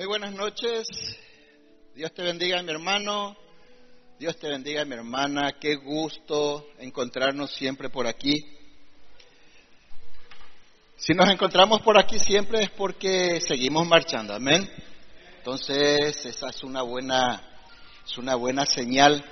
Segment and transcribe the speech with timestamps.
[0.00, 0.86] Muy buenas noches.
[1.94, 3.36] Dios te bendiga, mi hermano.
[4.18, 5.58] Dios te bendiga, mi hermana.
[5.60, 8.32] Qué gusto encontrarnos siempre por aquí.
[10.96, 14.32] Si nos encontramos por aquí siempre es porque seguimos marchando.
[14.32, 14.66] Amén.
[15.36, 17.42] Entonces, esa es una buena,
[18.02, 19.22] es una buena señal.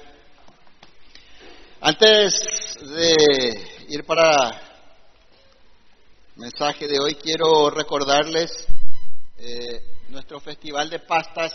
[1.81, 3.15] Antes de
[3.89, 4.51] ir para
[6.35, 8.51] el mensaje de hoy, quiero recordarles
[9.39, 11.53] eh, nuestro festival de pastas.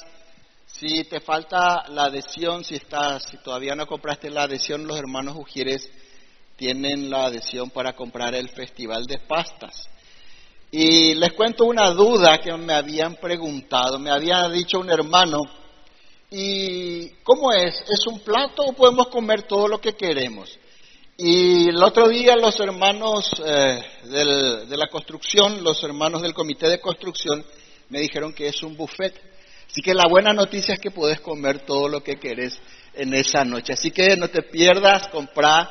[0.66, 5.36] Si te falta la adhesión, si estás, si todavía no compraste la adhesión, los hermanos
[5.38, 5.90] Ujieres
[6.56, 9.88] tienen la adhesión para comprar el festival de pastas.
[10.72, 15.42] Y les cuento una duda que me habían preguntado, me había dicho un hermano,
[16.32, 17.84] ¿y cómo es?
[17.88, 20.58] ¿Es un plato o podemos comer todo lo que queremos?
[21.18, 26.80] Y el otro día los hermanos eh, de la construcción, los hermanos del comité de
[26.80, 27.46] construcción,
[27.90, 29.14] me dijeron que es un buffet.
[29.70, 32.60] Así que la buena noticia es que puedes comer todo lo que quieres
[32.94, 33.74] en esa noche.
[33.74, 35.70] Así que no te pierdas, comprar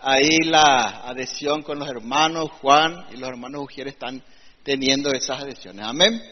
[0.00, 4.22] ahí la adhesión con los hermanos Juan y los hermanos Ujier están
[4.62, 5.84] teniendo esas adhesiones.
[5.86, 6.22] Amén.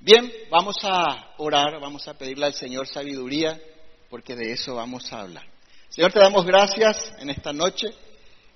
[0.00, 3.58] Bien, vamos a orar, vamos a pedirle al Señor sabiduría,
[4.10, 5.44] porque de eso vamos a hablar.
[5.88, 7.88] Señor, te damos gracias en esta noche.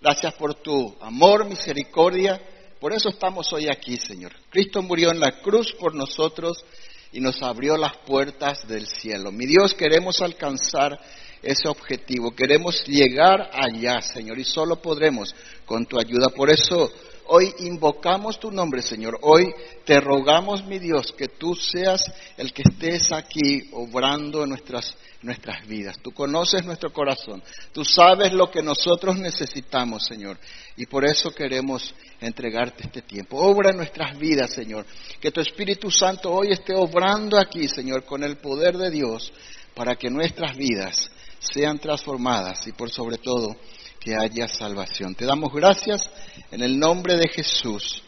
[0.01, 2.41] Gracias por tu amor, misericordia.
[2.81, 4.33] Por eso estamos hoy aquí, Señor.
[4.49, 6.65] Cristo murió en la cruz por nosotros
[7.13, 9.31] y nos abrió las puertas del cielo.
[9.31, 10.99] Mi Dios, queremos alcanzar
[11.43, 12.31] ese objetivo.
[12.31, 15.35] Queremos llegar allá, Señor, y solo podremos
[15.67, 16.31] con tu ayuda.
[16.31, 16.91] Por eso
[17.33, 19.21] Hoy invocamos tu nombre, Señor.
[19.23, 22.03] Hoy te rogamos, mi Dios, que tú seas
[22.37, 25.97] el que estés aquí obrando en nuestras, nuestras vidas.
[26.03, 27.41] Tú conoces nuestro corazón.
[27.73, 30.41] Tú sabes lo que nosotros necesitamos, Señor.
[30.77, 33.37] Y por eso queremos entregarte este tiempo.
[33.39, 34.85] Obra en nuestras vidas, Señor.
[35.21, 39.33] Que tu Espíritu Santo hoy esté obrando aquí, Señor, con el poder de Dios,
[39.73, 41.09] para que nuestras vidas
[41.39, 43.55] sean transformadas y por sobre todo
[44.01, 45.15] que haya salvación.
[45.15, 46.11] Te damos gracias
[46.51, 48.03] en el nombre de Jesús.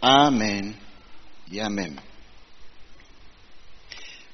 [0.00, 0.78] Amén
[1.50, 1.98] y amén.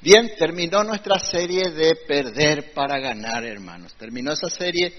[0.01, 3.95] Bien, terminó nuestra serie de perder para ganar, hermanos.
[3.95, 4.93] Terminó esa serie.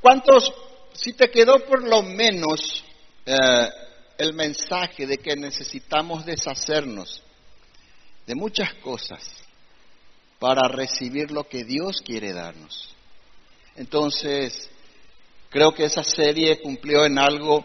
[0.00, 0.52] ¿Cuántos,
[0.92, 2.84] si te quedó por lo menos
[3.24, 3.34] eh,
[4.18, 7.22] el mensaje de que necesitamos deshacernos
[8.26, 9.22] de muchas cosas
[10.38, 12.94] para recibir lo que Dios quiere darnos?
[13.74, 14.68] Entonces,
[15.52, 17.62] Creo que esa serie cumplió en algo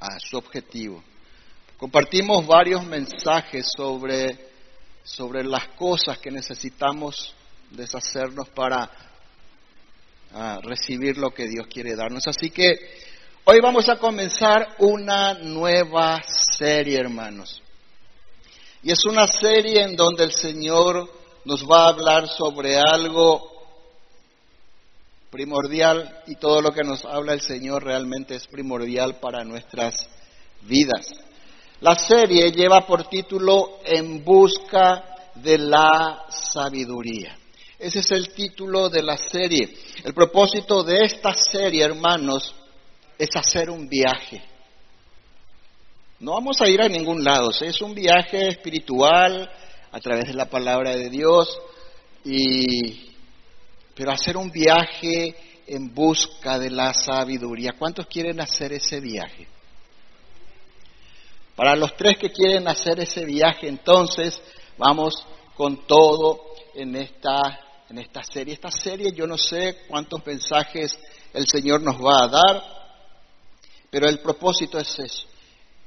[0.00, 1.00] a su objetivo.
[1.78, 4.50] Compartimos varios mensajes sobre,
[5.04, 7.36] sobre las cosas que necesitamos
[7.70, 8.90] deshacernos para
[10.34, 12.26] ah, recibir lo que Dios quiere darnos.
[12.26, 12.72] Así que
[13.44, 17.62] hoy vamos a comenzar una nueva serie, hermanos.
[18.82, 21.08] Y es una serie en donde el Señor
[21.44, 23.51] nos va a hablar sobre algo
[25.32, 30.06] primordial y todo lo que nos habla el Señor realmente es primordial para nuestras
[30.60, 31.08] vidas.
[31.80, 37.36] La serie lleva por título En busca de la sabiduría.
[37.78, 39.74] Ese es el título de la serie.
[40.04, 42.54] El propósito de esta serie, hermanos,
[43.18, 44.44] es hacer un viaje.
[46.20, 49.50] No vamos a ir a ningún lado, es un viaje espiritual
[49.90, 51.58] a través de la palabra de Dios
[52.24, 53.11] y
[53.94, 55.34] pero hacer un viaje
[55.66, 57.72] en busca de la sabiduría.
[57.78, 59.46] ¿Cuántos quieren hacer ese viaje?
[61.54, 64.40] Para los tres que quieren hacer ese viaje, entonces
[64.78, 67.40] vamos con todo en esta,
[67.88, 68.54] en esta serie.
[68.54, 70.98] Esta serie yo no sé cuántos mensajes
[71.32, 72.64] el Señor nos va a dar,
[73.90, 75.26] pero el propósito es eso,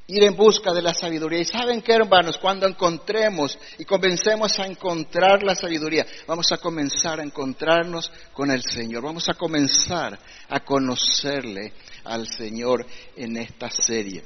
[0.07, 1.39] ir en busca de la sabiduría.
[1.39, 7.19] Y saben qué, hermanos, cuando encontremos y comencemos a encontrar la sabiduría, vamos a comenzar
[7.19, 10.17] a encontrarnos con el Señor, vamos a comenzar
[10.49, 11.73] a conocerle
[12.03, 14.23] al Señor en esta serie.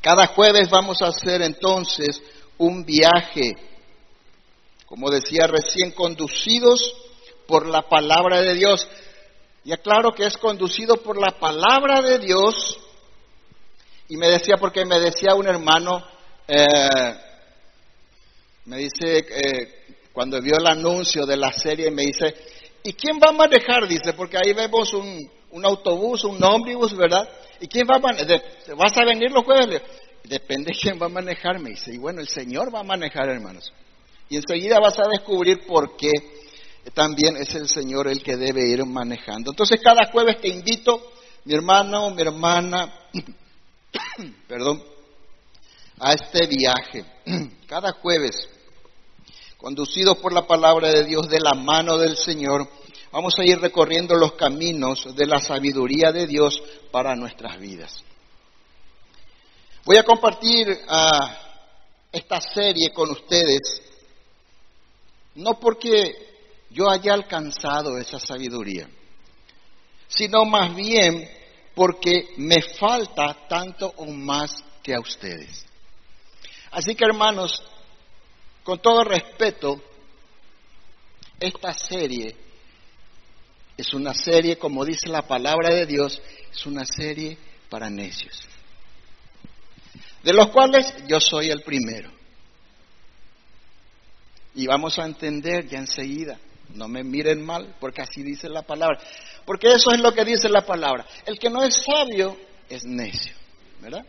[0.00, 2.22] Cada jueves vamos a hacer entonces
[2.58, 3.52] un viaje,
[4.86, 6.94] como decía recién, conducidos
[7.46, 8.86] por la palabra de Dios.
[9.64, 12.78] Y aclaro que es conducido por la palabra de Dios
[14.08, 16.04] y me decía, porque me decía un hermano,
[16.46, 17.14] eh,
[18.66, 22.34] me dice, eh, cuando vio el anuncio de la serie, me dice,
[22.84, 23.86] ¿y quién va a manejar?
[23.88, 27.28] Dice, porque ahí vemos un, un autobús, un ómnibus, ¿verdad?
[27.60, 28.42] ¿Y quién va a manejar?
[28.76, 29.82] ¿Vas a venir los jueves?
[30.24, 31.94] Depende de quién va a manejar, me dice.
[31.94, 33.72] Y bueno, el Señor va a manejar, hermanos.
[34.28, 36.10] Y enseguida vas a descubrir por qué
[36.94, 39.50] también es el Señor el que debe ir manejando.
[39.50, 41.12] Entonces, cada jueves te invito,
[41.44, 42.92] mi hermano, mi hermana,
[44.48, 44.82] perdón,
[45.98, 47.04] a este viaje.
[47.66, 48.48] Cada jueves,
[49.56, 52.68] conducidos por la palabra de Dios de la mano del Señor,
[53.10, 58.02] vamos a ir recorriendo los caminos de la sabiduría de Dios para nuestras vidas.
[59.84, 61.38] Voy a compartir ah,
[62.10, 63.82] esta serie con ustedes,
[65.36, 66.26] no porque
[66.70, 68.88] yo haya alcanzado esa sabiduría,
[70.08, 71.28] sino más bien
[71.76, 75.66] porque me falta tanto o más que a ustedes.
[76.70, 77.62] Así que hermanos,
[78.64, 79.78] con todo respeto,
[81.38, 82.34] esta serie
[83.76, 86.18] es una serie, como dice la palabra de Dios,
[86.50, 87.36] es una serie
[87.68, 88.40] para necios,
[90.22, 92.10] de los cuales yo soy el primero.
[94.54, 96.38] Y vamos a entender ya enseguida,
[96.74, 98.98] no me miren mal, porque así dice la palabra,
[99.44, 101.06] porque eso es lo que dice la palabra.
[101.24, 102.36] El que no es sabio
[102.68, 103.34] es necio,
[103.80, 104.04] ¿verdad?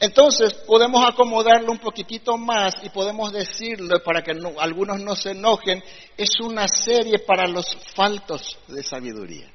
[0.00, 5.82] Entonces podemos acomodarlo un poquitito más y podemos decirlo para que algunos no se enojen,
[6.16, 9.50] es una serie para los faltos de sabiduría.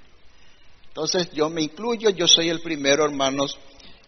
[0.88, 3.58] Entonces yo me incluyo, yo soy el primero, hermanos,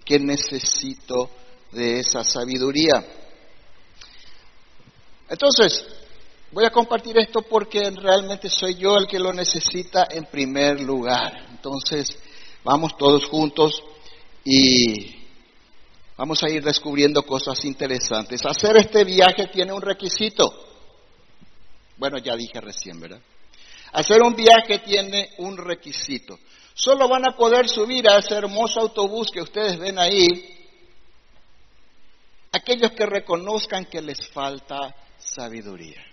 [0.03, 1.29] que necesito
[1.71, 3.03] de esa sabiduría.
[5.29, 5.87] Entonces,
[6.51, 11.47] voy a compartir esto porque realmente soy yo el que lo necesita en primer lugar.
[11.51, 12.17] Entonces,
[12.63, 13.83] vamos todos juntos
[14.43, 15.15] y
[16.17, 18.45] vamos a ir descubriendo cosas interesantes.
[18.45, 20.53] Hacer este viaje tiene un requisito.
[21.97, 23.21] Bueno, ya dije recién, ¿verdad?
[23.93, 26.37] Hacer un viaje tiene un requisito.
[26.73, 30.55] Solo van a poder subir a ese hermoso autobús que ustedes ven ahí
[32.51, 36.04] aquellos que reconozcan que les falta sabiduría.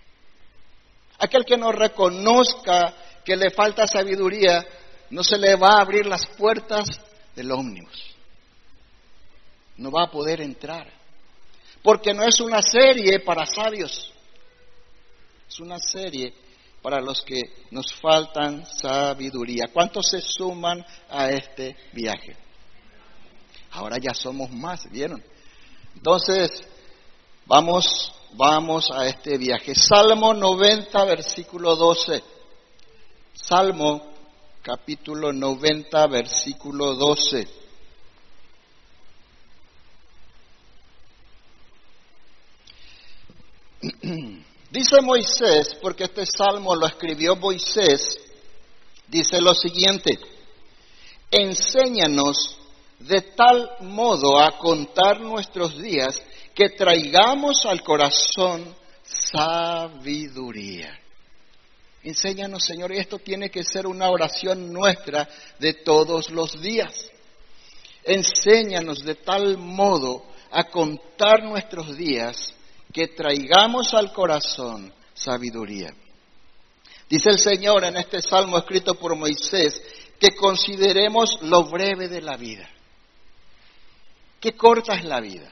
[1.23, 2.93] Aquel que no reconozca
[3.23, 4.65] que le falta sabiduría,
[5.09, 6.87] no se le va a abrir las puertas
[7.35, 8.13] del ómnibus
[9.77, 10.91] no va a poder entrar.
[11.81, 14.11] Porque no es una serie para sabios,
[15.47, 16.33] es una serie
[16.81, 17.41] para los que
[17.71, 19.65] nos faltan sabiduría.
[19.71, 22.37] ¿Cuántos se suman a este viaje?
[23.71, 25.21] Ahora ya somos más, ¿vieron?
[25.95, 26.63] Entonces,
[27.45, 29.73] vamos, vamos a este viaje.
[29.75, 32.23] Salmo 90, versículo 12.
[33.33, 34.13] Salmo
[34.61, 37.47] capítulo 90, versículo 12.
[44.71, 48.17] Dice Moisés, porque este salmo lo escribió Moisés,
[49.07, 50.17] dice lo siguiente,
[51.29, 52.57] enséñanos
[52.97, 56.19] de tal modo a contar nuestros días
[56.53, 60.99] que traigamos al corazón sabiduría.
[62.03, 65.27] Enséñanos, Señor, y esto tiene que ser una oración nuestra
[65.59, 67.09] de todos los días.
[68.03, 72.53] Enséñanos de tal modo a contar nuestros días
[72.91, 75.93] que traigamos al corazón sabiduría.
[77.09, 79.81] Dice el Señor en este salmo escrito por Moisés
[80.19, 82.69] que consideremos lo breve de la vida.
[84.39, 85.49] Qué corta es la vida.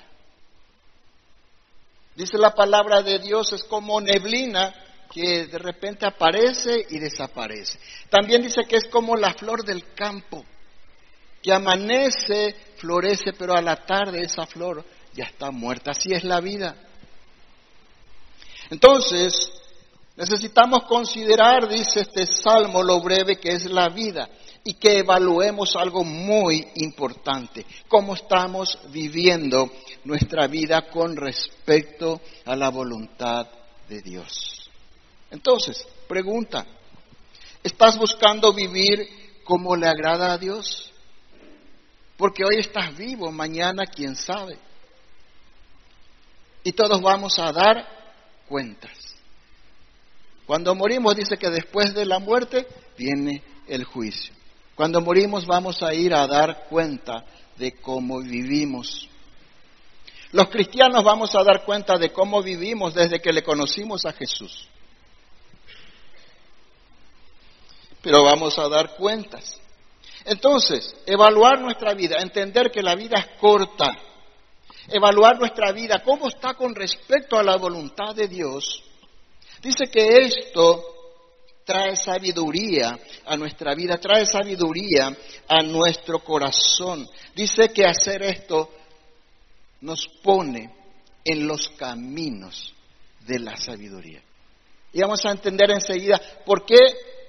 [2.16, 4.74] Dice la palabra de Dios es como neblina
[5.12, 7.80] que de repente aparece y desaparece.
[8.10, 10.46] También dice que es como la flor del campo,
[11.42, 15.92] que amanece, florece, pero a la tarde esa flor ya está muerta.
[15.92, 16.76] Así es la vida.
[18.70, 19.52] Entonces,
[20.16, 24.30] necesitamos considerar, dice este salmo, lo breve que es la vida
[24.64, 29.72] y que evaluemos algo muy importante, cómo estamos viviendo
[30.04, 33.48] nuestra vida con respecto a la voluntad
[33.90, 34.70] de Dios.
[35.32, 36.66] Entonces, pregunta,
[37.64, 39.08] ¿estás buscando vivir
[39.44, 40.92] como le agrada a Dios?
[42.18, 44.60] Porque hoy estás vivo, mañana quién sabe.
[46.64, 47.88] Y todos vamos a dar
[48.48, 48.92] cuentas.
[50.46, 54.36] Cuando morimos dice que después de la muerte viene el juicio.
[54.82, 57.24] Cuando morimos vamos a ir a dar cuenta
[57.56, 59.08] de cómo vivimos.
[60.32, 64.68] Los cristianos vamos a dar cuenta de cómo vivimos desde que le conocimos a Jesús.
[68.02, 69.56] Pero vamos a dar cuentas.
[70.26, 73.96] Entonces, evaluar nuestra vida, entender que la vida es corta,
[74.88, 78.84] evaluar nuestra vida, cómo está con respecto a la voluntad de Dios,
[79.62, 81.01] dice que esto
[81.66, 85.16] trae sabiduría a nuestra vida, trae sabiduría
[85.48, 87.08] a nuestro corazón.
[87.36, 88.70] Dice que hacer esto
[89.82, 90.72] nos pone
[91.24, 92.74] en los caminos
[93.22, 94.22] de la sabiduría.
[94.94, 96.78] Y vamos a entender enseguida por qué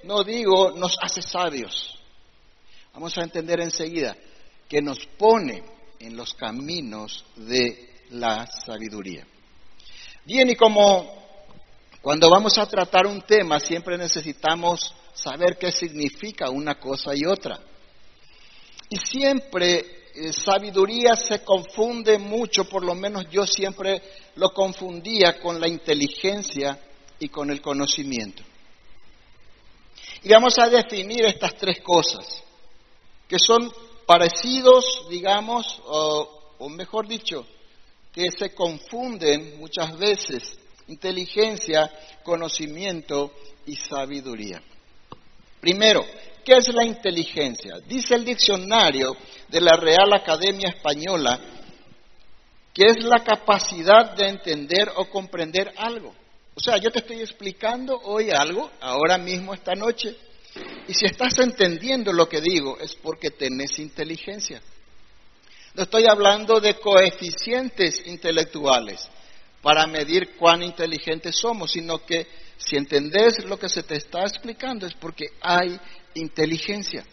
[0.03, 1.97] no digo nos hace sabios.
[2.93, 4.15] Vamos a entender enseguida
[4.67, 5.63] que nos pone
[5.99, 9.25] en los caminos de la sabiduría.
[10.25, 11.22] Bien, y como
[12.03, 17.61] cuando vamos a tratar un tema siempre necesitamos saber qué significa una cosa y otra.
[18.89, 24.01] Y siempre eh, sabiduría se confunde mucho, por lo menos yo siempre
[24.35, 26.77] lo confundía con la inteligencia
[27.19, 28.43] y con el conocimiento.
[30.23, 32.43] Y vamos a definir estas tres cosas,
[33.29, 33.71] que son
[34.05, 37.47] parecidos, digamos, o, mejor dicho,
[38.11, 41.89] que se confunden muchas veces, inteligencia,
[42.23, 43.33] conocimiento
[43.65, 44.61] y sabiduría.
[45.59, 46.05] Primero,
[46.43, 47.79] ¿qué es la inteligencia?
[47.87, 49.15] Dice el diccionario
[49.47, 51.39] de la Real Academia Española
[52.73, 56.13] que es la capacidad de entender o comprender algo.
[56.55, 60.15] O sea, yo te estoy explicando hoy algo, ahora mismo, esta noche,
[60.87, 64.61] y si estás entendiendo lo que digo es porque tenés inteligencia.
[65.75, 69.07] No estoy hablando de coeficientes intelectuales
[69.63, 72.27] para medir cuán inteligentes somos, sino que
[72.57, 75.79] si entendés lo que se te está explicando es porque hay
[76.15, 77.05] inteligencia.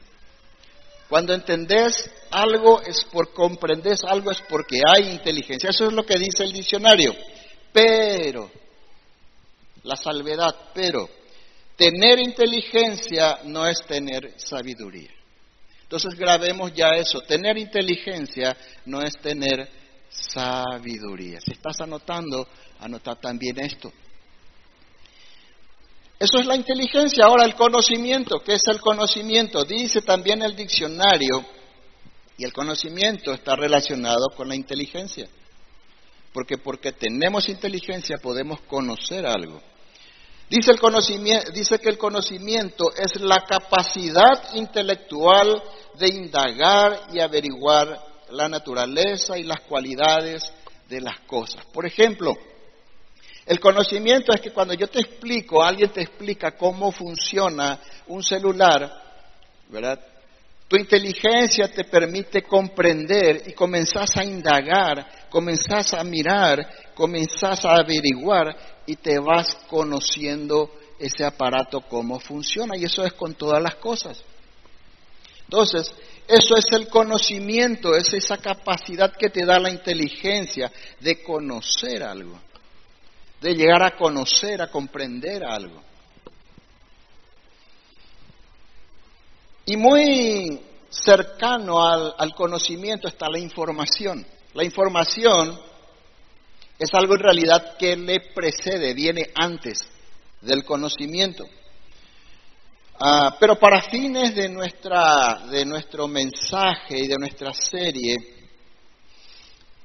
[1.08, 5.70] Cuando entendés algo es por comprendés algo es porque hay inteligencia.
[5.70, 7.14] Eso es lo que dice el diccionario.
[7.72, 8.50] Pero
[9.84, 11.08] la salvedad, pero
[11.76, 15.10] tener inteligencia no es tener sabiduría.
[15.82, 19.79] Entonces grabemos ya eso, tener inteligencia no es tener
[20.10, 21.40] sabiduría.
[21.40, 22.46] Si estás anotando,
[22.80, 23.92] anota también esto.
[26.18, 27.24] Eso es la inteligencia.
[27.24, 29.64] Ahora el conocimiento, ¿qué es el conocimiento?
[29.64, 31.46] Dice también el diccionario,
[32.40, 35.28] y el conocimiento está relacionado con la inteligencia.
[36.32, 39.60] Porque porque tenemos inteligencia podemos conocer algo.
[40.48, 45.62] Dice, el dice que el conocimiento es la capacidad intelectual
[45.98, 50.52] de indagar y averiguar la naturaleza y las cualidades
[50.88, 51.64] de las cosas.
[51.66, 52.36] Por ejemplo,
[53.46, 58.90] el conocimiento es que cuando yo te explico, alguien te explica cómo funciona un celular,
[59.68, 59.98] ¿verdad?
[60.68, 68.56] Tu inteligencia te permite comprender y comenzás a indagar, comenzás a mirar, comenzás a averiguar
[68.86, 74.22] y te vas conociendo ese aparato cómo funciona y eso es con todas las cosas.
[75.42, 75.92] Entonces,
[76.30, 80.70] eso es el conocimiento, es esa capacidad que te da la inteligencia
[81.00, 82.38] de conocer algo,
[83.40, 85.82] de llegar a conocer, a comprender algo.
[89.66, 94.24] Y muy cercano al, al conocimiento está la información.
[94.54, 95.58] La información
[96.78, 99.80] es algo en realidad que le precede, viene antes
[100.40, 101.44] del conocimiento.
[103.02, 108.14] Ah, pero para fines de, nuestra, de nuestro mensaje y de nuestra serie,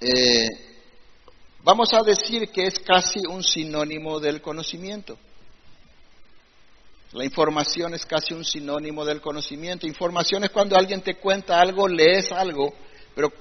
[0.02, 0.50] eh,
[1.64, 5.18] vamos a decir que es casi un sinónimo del conocimiento.
[7.14, 9.88] La información es casi un sinónimo del conocimiento.
[9.88, 12.74] Información es cuando alguien te cuenta algo, lees algo,
[13.16, 13.32] pero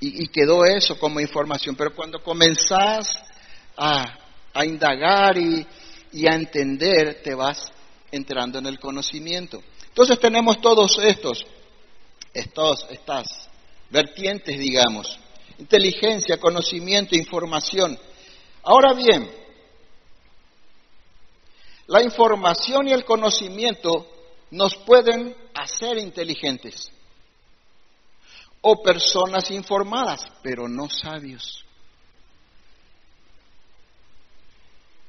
[0.00, 1.76] y, quedó eso como información.
[1.76, 3.22] Pero cuando comenzás
[3.76, 4.18] a,
[4.64, 5.64] indagar y,
[6.10, 7.70] y, a entender, te vas
[8.14, 9.62] entrando en el conocimiento.
[9.88, 11.46] Entonces tenemos todos estos,
[12.32, 13.48] estos, estas
[13.90, 15.18] vertientes, digamos,
[15.58, 17.98] inteligencia, conocimiento, información.
[18.62, 19.30] Ahora bien,
[21.86, 24.06] la información y el conocimiento
[24.50, 26.90] nos pueden hacer inteligentes
[28.62, 31.64] o personas informadas, pero no sabios.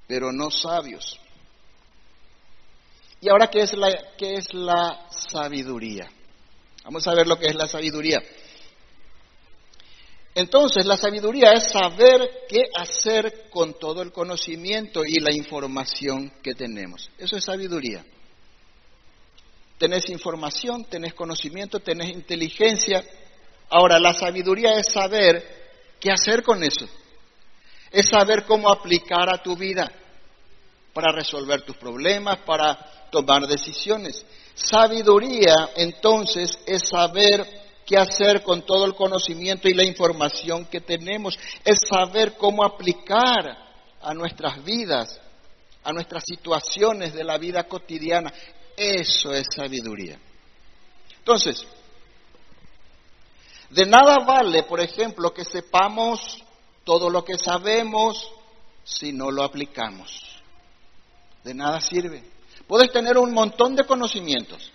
[0.08, 1.20] Pero no sabios.
[3.22, 6.10] ¿Y ahora qué es la, qué es la sabiduría?
[6.84, 8.22] Vamos a ver lo que es la sabiduría.
[10.36, 16.54] Entonces, la sabiduría es saber qué hacer con todo el conocimiento y la información que
[16.54, 17.10] tenemos.
[17.18, 18.06] Eso es sabiduría.
[19.78, 23.04] Tenés información, tenés conocimiento, tenés inteligencia.
[23.70, 25.42] Ahora, la sabiduría es saber
[26.00, 26.86] qué hacer con eso.
[27.92, 29.90] Es saber cómo aplicar a tu vida
[30.96, 34.26] para resolver tus problemas, para tomar decisiones.
[34.54, 37.46] Sabiduría, entonces, es saber
[37.86, 43.58] qué hacer con todo el conocimiento y la información que tenemos, es saber cómo aplicar
[44.02, 45.20] a nuestras vidas,
[45.84, 48.32] a nuestras situaciones de la vida cotidiana.
[48.78, 50.18] Eso es sabiduría.
[51.18, 51.68] Entonces,
[53.70, 56.42] de nada vale, por ejemplo, que sepamos
[56.86, 58.32] todo lo que sabemos
[58.86, 60.35] si no lo aplicamos.
[61.46, 62.24] De nada sirve.
[62.68, 64.72] Puedes tener un montón de conocimientos.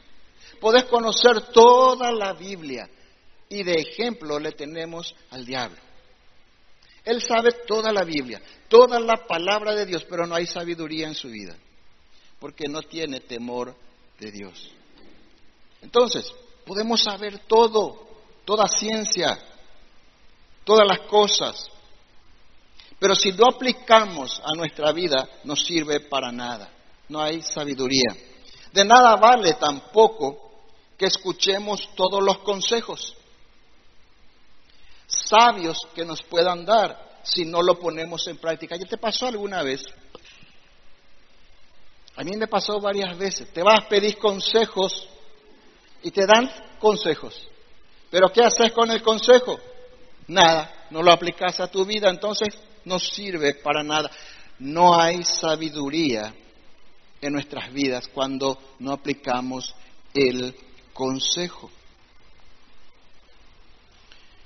[0.60, 2.88] Puedes conocer toda la Biblia,
[3.48, 5.78] y de ejemplo le tenemos al diablo.
[7.04, 11.16] Él sabe toda la Biblia, toda la palabra de Dios, pero no hay sabiduría en
[11.16, 11.56] su vida,
[12.38, 13.74] porque no tiene temor
[14.20, 14.70] de Dios.
[15.82, 16.32] Entonces,
[16.64, 18.06] podemos saber todo,
[18.44, 19.36] toda ciencia,
[20.62, 21.68] todas las cosas,
[23.00, 26.70] pero si no aplicamos a nuestra vida, no sirve para nada.
[27.08, 28.14] No hay sabiduría.
[28.72, 30.52] De nada vale tampoco
[30.96, 33.16] que escuchemos todos los consejos
[35.10, 38.76] sabios que nos puedan dar si no lo ponemos en práctica.
[38.76, 39.82] ¿Ya te pasó alguna vez?
[42.16, 43.52] A mí me pasó varias veces.
[43.52, 45.08] Te vas a pedir consejos
[46.02, 47.48] y te dan consejos.
[48.10, 49.58] Pero ¿qué haces con el consejo?
[50.28, 52.48] Nada, no lo aplicas a tu vida, entonces
[52.84, 54.10] no sirve para nada.
[54.58, 56.34] No hay sabiduría
[57.20, 59.74] en nuestras vidas cuando no aplicamos
[60.14, 60.54] el
[60.92, 61.70] consejo.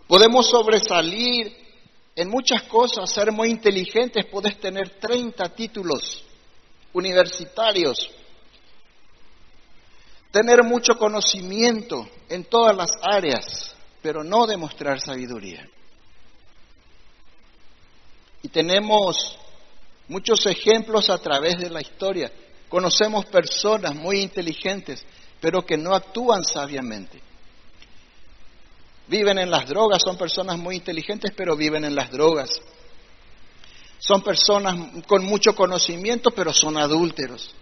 [0.07, 1.65] Podemos sobresalir
[2.17, 6.25] en muchas cosas, ser muy inteligentes, puedes tener 30 títulos
[6.93, 8.11] universitarios,
[10.31, 15.69] tener mucho conocimiento en todas las áreas, pero no demostrar sabiduría.
[18.45, 19.37] Y tenemos
[20.07, 22.31] muchos ejemplos a través de la historia.
[22.69, 25.05] Conocemos personas muy inteligentes,
[25.41, 27.21] pero que no actúan sabiamente
[29.07, 32.61] viven en las drogas, son personas muy inteligentes, pero viven en las drogas.
[33.99, 37.55] Son personas con mucho conocimiento, pero son adúlteros.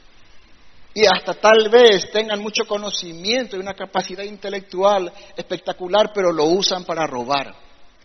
[0.94, 6.84] Y hasta tal vez tengan mucho conocimiento y una capacidad intelectual espectacular, pero lo usan
[6.84, 7.54] para robar.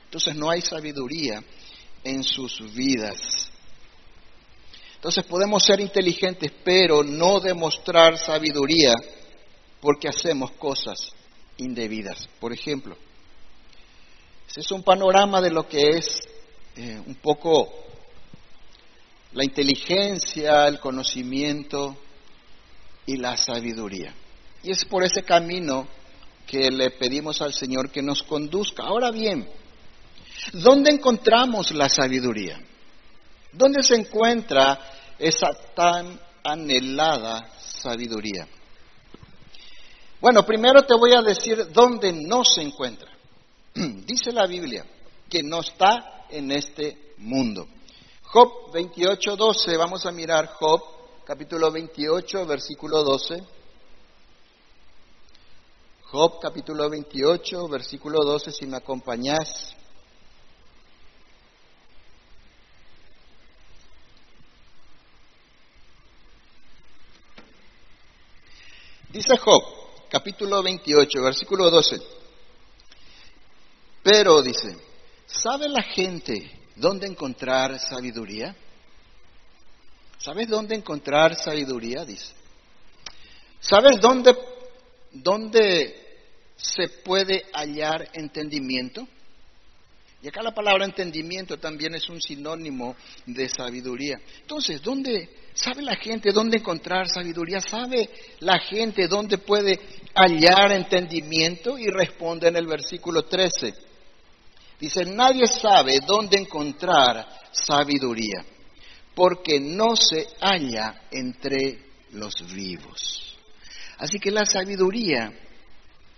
[0.06, 1.44] Entonces no hay sabiduría
[2.08, 3.52] en sus vidas.
[4.96, 8.94] Entonces podemos ser inteligentes, pero no demostrar sabiduría
[9.80, 11.12] porque hacemos cosas
[11.58, 12.28] indebidas.
[12.40, 12.96] Por ejemplo,
[14.50, 16.28] ese es un panorama de lo que es
[16.76, 17.70] eh, un poco
[19.34, 21.98] la inteligencia, el conocimiento
[23.06, 24.14] y la sabiduría.
[24.64, 25.88] Y es por ese camino
[26.48, 28.84] que le pedimos al Señor que nos conduzca.
[28.84, 29.48] Ahora bien,
[30.54, 32.60] ¿dónde encontramos la sabiduría?
[33.52, 34.80] ¿Dónde se encuentra
[35.18, 38.48] esa tan anhelada sabiduría?
[40.20, 43.12] Bueno, primero te voy a decir dónde no se encuentra.
[43.74, 44.86] Dice la Biblia
[45.30, 47.68] que no está en este mundo.
[48.24, 50.82] Job 28, 12, vamos a mirar Job
[51.26, 53.44] capítulo 28, versículo 12.
[56.10, 59.76] Job capítulo 28, versículo 12, si me acompañás.
[69.10, 69.64] Dice Job,
[70.10, 72.02] capítulo 28, versículo 12.
[74.04, 74.76] Pero, dice,
[75.26, 78.54] ¿sabe la gente dónde encontrar sabiduría?
[80.18, 82.04] ¿Sabes dónde encontrar sabiduría?
[82.04, 82.34] Dice.
[83.62, 84.38] ¿Sabes dónde,
[85.14, 85.96] dónde
[86.58, 89.08] se puede hallar entendimiento?
[90.22, 94.20] Y acá la palabra entendimiento también es un sinónimo de sabiduría.
[94.42, 97.60] Entonces, ¿dónde sabe la gente dónde encontrar sabiduría?
[97.60, 99.80] ¿Sabe la gente dónde puede
[100.14, 101.78] hallar entendimiento?
[101.78, 103.74] Y responde en el versículo 13.
[104.80, 108.46] Dice, nadie sabe dónde encontrar sabiduría,
[109.16, 111.80] porque no se halla entre
[112.12, 113.36] los vivos.
[113.98, 115.34] Así que la sabiduría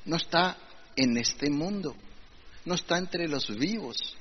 [0.06, 0.58] no está
[0.98, 1.96] en este mundo,
[2.66, 4.18] no está entre los vivos.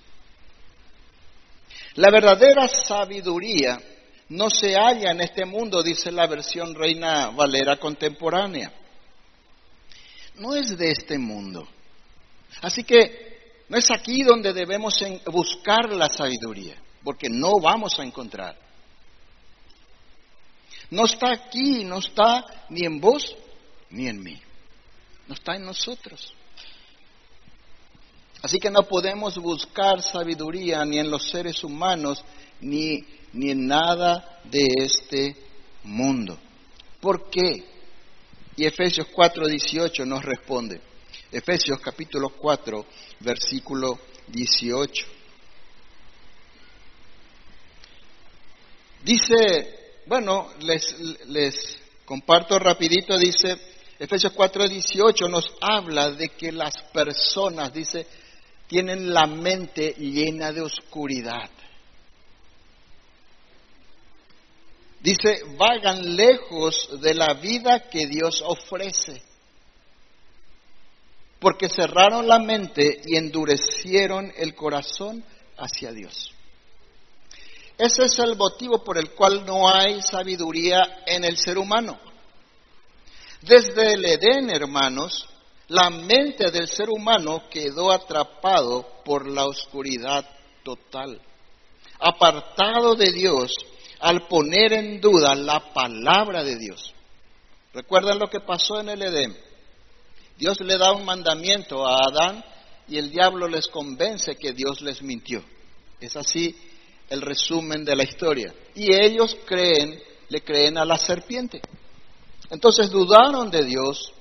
[1.97, 3.81] La verdadera sabiduría
[4.29, 8.73] no se halla en este mundo, dice la versión Reina Valera contemporánea.
[10.37, 11.67] No es de este mundo.
[12.61, 18.57] Así que no es aquí donde debemos buscar la sabiduría, porque no vamos a encontrar.
[20.91, 23.35] No está aquí, no está ni en vos
[23.91, 24.41] ni en mí.
[25.27, 26.35] No está en nosotros.
[28.43, 32.25] Así que no podemos buscar sabiduría ni en los seres humanos
[32.61, 35.37] ni, ni en nada de este
[35.85, 36.39] mundo.
[37.01, 37.65] ¿Por qué?
[38.57, 40.81] Y Efesios 4:18 nos responde.
[41.31, 42.87] Efesios capítulo 4,
[43.21, 45.07] versículo 18.
[49.05, 53.57] Dice, bueno, les, les comparto rapidito, dice,
[53.99, 58.07] Efesios 4, 18 nos habla de que las personas, dice,
[58.67, 61.51] tienen la mente llena de oscuridad.
[65.01, 69.23] Dice, vagan lejos de la vida que Dios ofrece.
[71.39, 75.25] porque cerraron la mente y endurecieron el corazón
[75.57, 76.33] hacia Dios.
[77.77, 81.97] Ese es el motivo por el cual no hay sabiduría en el ser humano.
[83.43, 85.29] Desde el Edén, hermanos,
[85.69, 90.29] la mente del ser humano quedó atrapado por la oscuridad
[90.65, 91.21] total,
[92.01, 93.53] apartado de Dios
[94.01, 96.95] al poner en duda la palabra de Dios.
[97.73, 99.37] ¿Recuerdan lo que pasó en el Edén?
[100.37, 102.45] Dios le da un mandamiento a Adán
[102.87, 105.45] y el diablo les convence que Dios les mintió.
[106.01, 106.57] Es así
[107.11, 108.55] el resumen de la historia.
[108.75, 111.61] Y ellos creen, le creen a la serpiente.
[112.51, 114.13] Entonces dudaron de Dios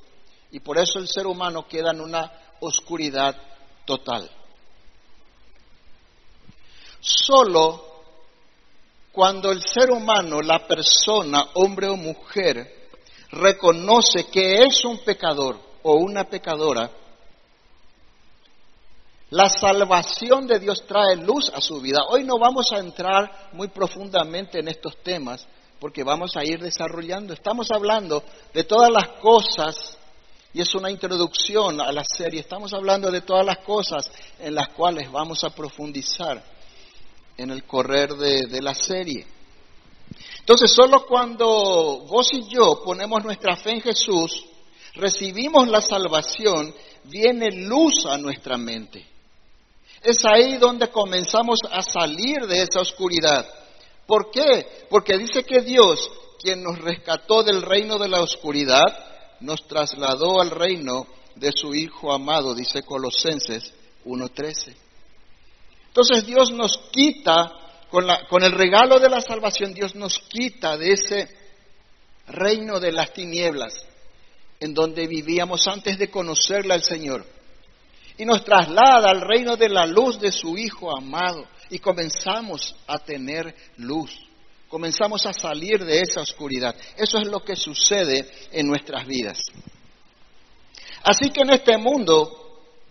[0.52, 3.36] y por eso el ser humano queda en una oscuridad
[3.86, 4.30] total.
[7.00, 7.87] Solo
[9.18, 12.88] cuando el ser humano, la persona, hombre o mujer,
[13.32, 16.92] reconoce que es un pecador o una pecadora,
[19.32, 22.02] la salvación de Dios trae luz a su vida.
[22.10, 25.48] Hoy no vamos a entrar muy profundamente en estos temas
[25.80, 27.34] porque vamos a ir desarrollando.
[27.34, 29.98] Estamos hablando de todas las cosas
[30.54, 32.42] y es una introducción a la serie.
[32.42, 36.57] Estamos hablando de todas las cosas en las cuales vamos a profundizar
[37.38, 39.26] en el correr de, la serie.
[40.40, 41.46] Entonces, solo cuando
[42.08, 44.46] vos y yo ponemos nuestra fe en Jesús,
[44.96, 46.74] recibimos la salvación,
[47.04, 49.06] viene luz a nuestra mente.
[50.02, 53.46] Es ahí donde comenzamos a salir de esa oscuridad.
[54.06, 54.86] ¿Por qué?
[54.90, 58.86] Porque dice que Dios, quien nos rescató del reino de la oscuridad,
[59.42, 63.74] nos trasladó al reino de su Hijo amado, dice Colosenses
[64.06, 64.87] 1.13.
[65.98, 67.52] Entonces Dios nos quita,
[67.90, 71.28] con, con el regalo de la salvación, Dios nos quita de ese
[72.28, 73.84] reino de las tinieblas
[74.60, 77.26] en donde vivíamos antes de conocerle al Señor
[78.16, 83.00] y nos traslada al reino de la luz de su Hijo amado y comenzamos a
[83.00, 84.20] tener luz,
[84.70, 86.76] comenzamos a salir de esa oscuridad.
[86.96, 89.40] Eso es lo que sucede en nuestras vidas.
[91.02, 92.44] Así que en este mundo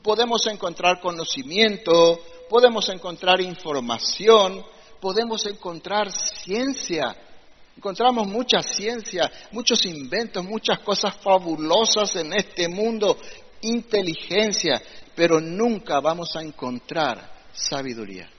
[0.03, 4.65] podemos encontrar conocimiento, podemos encontrar información,
[5.01, 7.17] podemos encontrar ciencia.
[7.77, 13.19] Encontramos mucha ciencia, muchos inventos, muchas cosas fabulosas en este mundo,
[13.61, 14.83] inteligencia,
[15.15, 18.31] pero nunca vamos a encontrar sabiduría.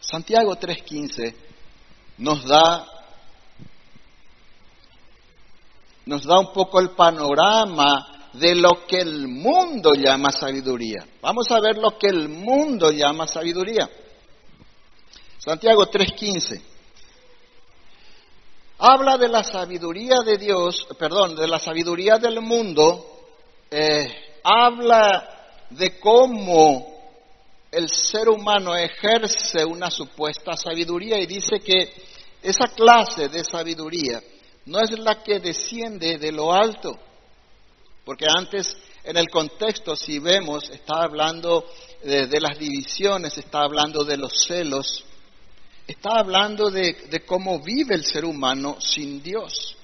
[0.00, 1.34] Santiago 3:15
[2.18, 2.86] nos da
[6.04, 11.06] nos da un poco el panorama de lo que el mundo llama sabiduría.
[11.20, 13.88] Vamos a ver lo que el mundo llama sabiduría.
[15.38, 16.60] Santiago 3:15
[18.78, 23.22] habla de la sabiduría de Dios, perdón, de la sabiduría del mundo,
[23.70, 26.94] eh, habla de cómo
[27.70, 31.92] el ser humano ejerce una supuesta sabiduría y dice que
[32.42, 34.22] esa clase de sabiduría
[34.66, 36.98] no es la que desciende de lo alto,
[38.06, 41.68] porque antes en el contexto, si vemos, está hablando
[42.04, 45.04] de, las divisiones, está hablando de los celos,
[45.88, 49.76] está hablando de, cómo vive el ser humano sin Dios.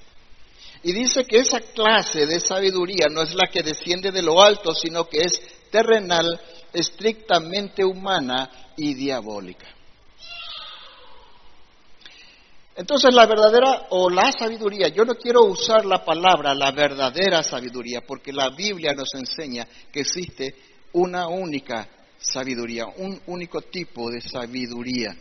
[0.83, 4.73] Y dice que esa clase de sabiduría no es la que desciende de lo alto,
[4.73, 6.39] sino que es terrenal,
[6.71, 9.67] estrictamente humana y diabólica.
[12.75, 18.01] Entonces la verdadera o la sabiduría, yo no quiero usar la palabra la verdadera sabiduría,
[18.01, 20.55] porque la Biblia nos enseña que existe
[20.93, 25.15] una única sabiduría, un único tipo de sabiduría.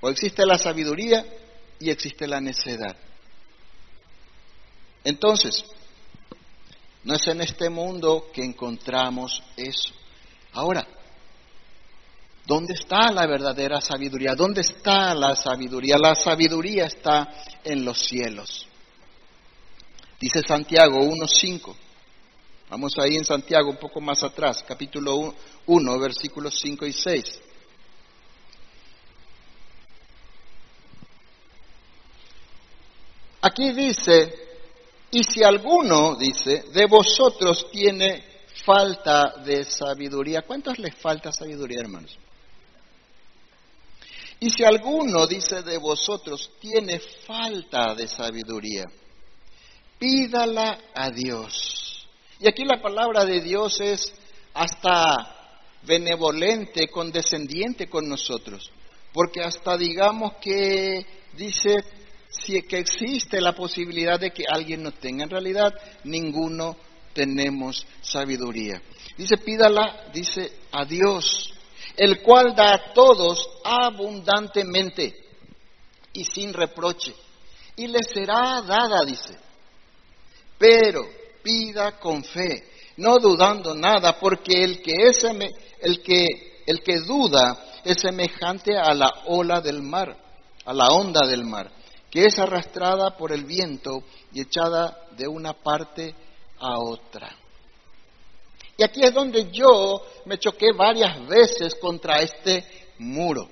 [0.00, 1.24] O existe la sabiduría
[1.78, 2.96] y existe la necedad.
[5.04, 5.64] Entonces,
[7.04, 9.90] no es en este mundo que encontramos eso.
[10.52, 10.86] Ahora,
[12.48, 14.34] ¿dónde está la verdadera sabiduría?
[14.34, 15.98] ¿Dónde está la sabiduría?
[15.98, 17.28] La sabiduría está
[17.62, 18.66] en los cielos.
[20.18, 21.76] Dice Santiago 1.5.
[22.70, 25.34] Vamos ahí en Santiago un poco más atrás, capítulo
[25.66, 27.40] 1, versículos 5 y 6.
[33.42, 34.34] Aquí dice,
[35.10, 38.24] y si alguno, dice, de vosotros tiene
[38.64, 42.18] falta de sabiduría, ¿cuántos les falta sabiduría, hermanos?
[44.40, 48.84] Y si alguno, dice, de vosotros tiene falta de sabiduría,
[49.98, 52.08] pídala a Dios.
[52.40, 54.12] Y aquí la palabra de Dios es
[54.54, 58.70] hasta benevolente, condescendiente con nosotros,
[59.12, 61.76] porque hasta digamos que dice
[62.28, 65.24] si que existe la posibilidad de que alguien no tenga.
[65.24, 65.72] En realidad,
[66.04, 66.76] ninguno
[67.12, 68.80] tenemos sabiduría.
[69.16, 71.54] Dice, pídala, dice, a Dios,
[71.98, 75.14] el cual da a todos abundantemente
[76.12, 77.12] y sin reproche,
[77.74, 79.36] y le será dada, dice.
[80.56, 81.02] Pero
[81.42, 85.24] pida con fe, no dudando nada, porque el que es
[85.80, 86.24] el que
[86.66, 90.16] el que duda es semejante a la ola del mar,
[90.64, 91.70] a la onda del mar,
[92.10, 96.14] que es arrastrada por el viento y echada de una parte
[96.60, 97.34] a otra.
[98.78, 102.64] Y aquí es donde yo me choqué varias veces contra este
[102.98, 103.48] muro.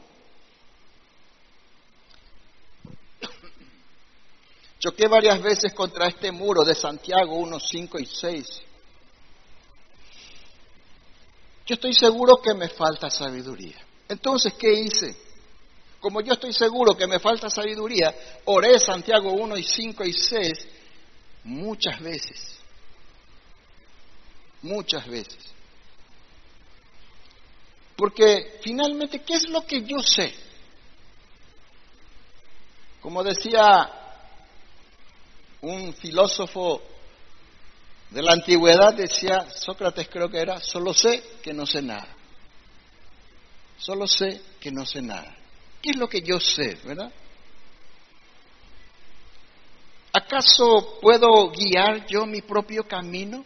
[4.78, 8.62] Choqué varias veces contra este muro de Santiago 1, 5 y 6.
[11.66, 13.84] Yo estoy seguro que me falta sabiduría.
[14.08, 15.16] Entonces, ¿qué hice?
[15.98, 20.68] Como yo estoy seguro que me falta sabiduría, oré Santiago 1 y 5 y 6
[21.42, 22.55] muchas veces.
[24.62, 25.38] Muchas veces.
[27.96, 30.34] Porque finalmente, ¿qué es lo que yo sé?
[33.00, 33.90] Como decía
[35.62, 36.82] un filósofo
[38.10, 42.08] de la antigüedad, decía, Sócrates creo que era, solo sé que no sé nada.
[43.78, 45.34] Solo sé que no sé nada.
[45.80, 47.12] ¿Qué es lo que yo sé, verdad?
[50.12, 53.44] ¿Acaso puedo guiar yo mi propio camino?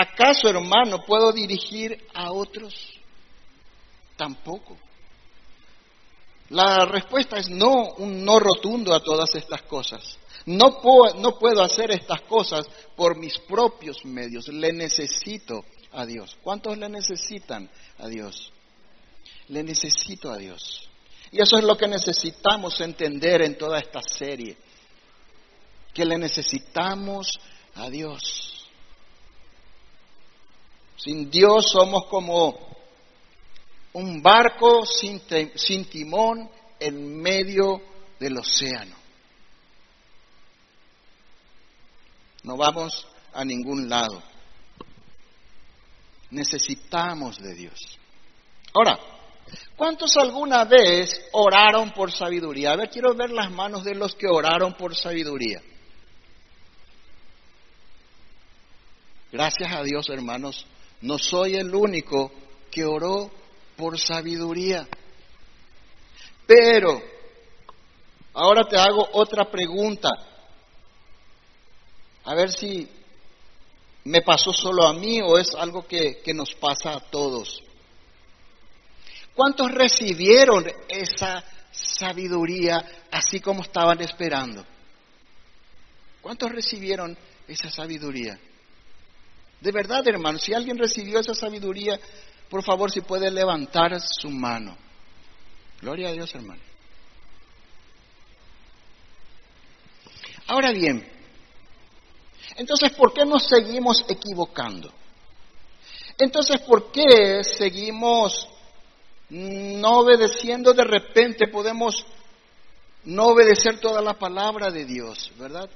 [0.00, 2.72] ¿Acaso, hermano, puedo dirigir a otros?
[4.16, 4.76] Tampoco.
[6.50, 10.16] La respuesta es no, un no rotundo a todas estas cosas.
[10.46, 14.46] No puedo, no puedo hacer estas cosas por mis propios medios.
[14.46, 16.36] Le necesito a Dios.
[16.44, 18.52] ¿Cuántos le necesitan a Dios?
[19.48, 20.88] Le necesito a Dios.
[21.32, 24.56] Y eso es lo que necesitamos entender en toda esta serie.
[25.92, 27.32] Que le necesitamos
[27.74, 28.57] a Dios.
[30.98, 32.58] Sin Dios somos como
[33.92, 35.20] un barco sin,
[35.88, 37.80] timón en medio
[38.18, 38.96] del océano.
[42.42, 44.22] No vamos a ningún lado.
[46.30, 47.98] Necesitamos de Dios.
[48.74, 48.98] Ahora,
[49.76, 52.72] ¿cuántos alguna vez oraron por sabiduría?
[52.72, 55.62] A ver, quiero ver las manos de los que oraron por sabiduría.
[59.30, 60.66] Gracias a Dios, hermanos,
[61.00, 62.32] no soy el único
[62.70, 63.30] que oró
[63.76, 64.86] por sabiduría.
[66.46, 67.00] Pero,
[68.34, 70.08] ahora te hago otra pregunta.
[72.24, 72.88] A ver si
[74.04, 77.62] me pasó solo a mí o es algo que, nos pasa a todos.
[79.34, 84.64] ¿Cuántos recibieron esa sabiduría así como estaban esperando?
[86.20, 88.38] ¿Cuántos recibieron esa sabiduría?
[89.60, 91.98] De verdad, hermano, si alguien recibió esa sabiduría,
[92.48, 94.76] por favor, si puede levantar su mano.
[95.80, 96.60] Gloria a Dios, hermano.
[100.46, 101.06] Ahora bien,
[102.56, 104.92] entonces, ¿por qué nos seguimos equivocando?
[106.16, 108.48] Entonces, ¿por qué seguimos
[109.28, 111.48] no obedeciendo de repente?
[111.48, 112.04] Podemos
[113.04, 115.70] no obedecer toda la palabra de Dios, ¿verdad?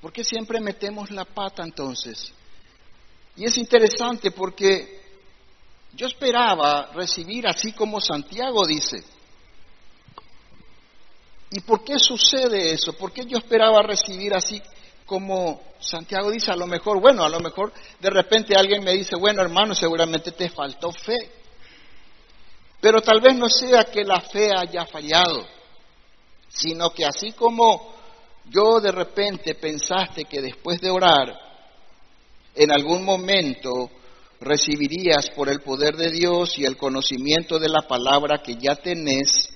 [0.00, 2.32] ¿Por qué siempre metemos la pata entonces?
[3.36, 5.00] Y es interesante porque
[5.92, 9.02] yo esperaba recibir así como Santiago dice.
[11.50, 12.92] ¿Y por qué sucede eso?
[12.94, 14.62] ¿Por qué yo esperaba recibir así
[15.04, 19.16] como Santiago dice, a lo mejor, bueno, a lo mejor de repente alguien me dice,
[19.16, 21.16] bueno hermano, seguramente te faltó fe.
[22.80, 25.44] Pero tal vez no sea que la fe haya fallado,
[26.48, 27.99] sino que así como
[28.48, 31.32] yo de repente pensaste que después de orar,
[32.54, 33.90] en algún momento
[34.40, 39.50] recibirías por el poder de Dios y el conocimiento de la palabra que ya tenés,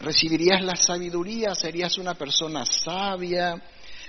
[0.00, 3.62] recibirías la sabiduría, serías una persona sabia,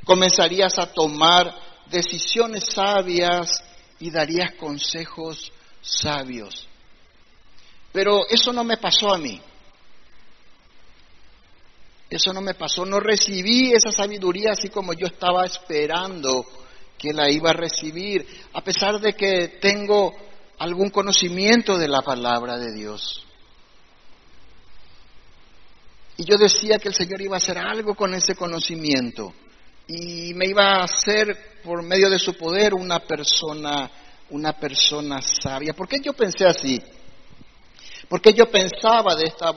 [0.04, 1.54] comenzarías a tomar
[1.90, 3.64] decisiones sabias
[4.00, 6.68] y darías consejos sabios.
[7.92, 9.42] Pero eso no me pasó a mí.
[12.10, 16.46] Eso no me pasó, no recibí esa sabiduría así como yo estaba esperando
[16.98, 20.16] que la iba a recibir, a pesar de que tengo
[20.60, 23.24] algún conocimiento de la palabra de Dios.
[26.18, 29.34] Y yo decía que el Señor iba a hacer algo con ese conocimiento
[29.88, 33.90] y me iba a hacer por medio de su poder una persona,
[34.32, 35.74] una persona sabia.
[35.74, 36.82] ¿Por qué yo pensé así?
[38.10, 39.54] Porque yo pensaba de esta,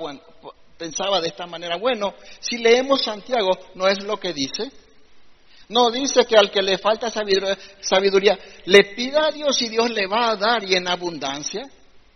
[0.81, 4.73] pensaba de esta manera, bueno, si leemos Santiago, ¿no es lo que dice?
[5.69, 10.07] No dice que al que le falta sabiduría, le pida a Dios y Dios le
[10.07, 11.71] va a dar y en abundancia.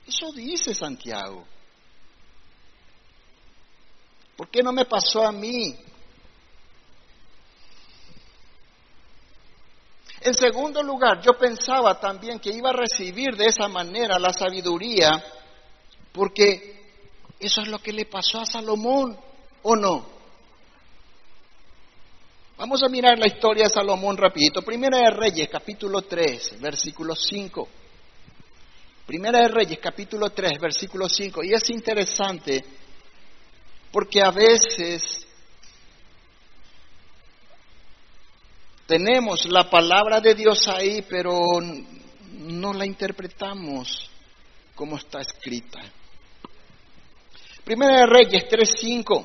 [0.09, 1.47] Eso dice Santiago.
[4.35, 5.77] ¿Por qué no me pasó a mí?
[10.23, 15.23] En segundo lugar, yo pensaba también que iba a recibir de esa manera la sabiduría,
[16.13, 16.74] porque
[17.47, 19.17] eso es lo que le pasó a Salomón,
[19.63, 20.15] ¿o no?
[22.57, 24.63] Vamos a mirar la historia de Salomón rapidito.
[24.63, 27.69] Primera de Reyes, capítulo 3, versículo 5.
[29.07, 31.43] Primera de Reyes, capítulo 3, versículo 5.
[31.43, 32.65] Y es interesante
[33.91, 35.27] porque a veces
[38.87, 44.09] tenemos la palabra de Dios ahí, pero no la interpretamos
[44.75, 45.81] como está escrita.
[47.65, 49.25] Primera de Reyes 3.5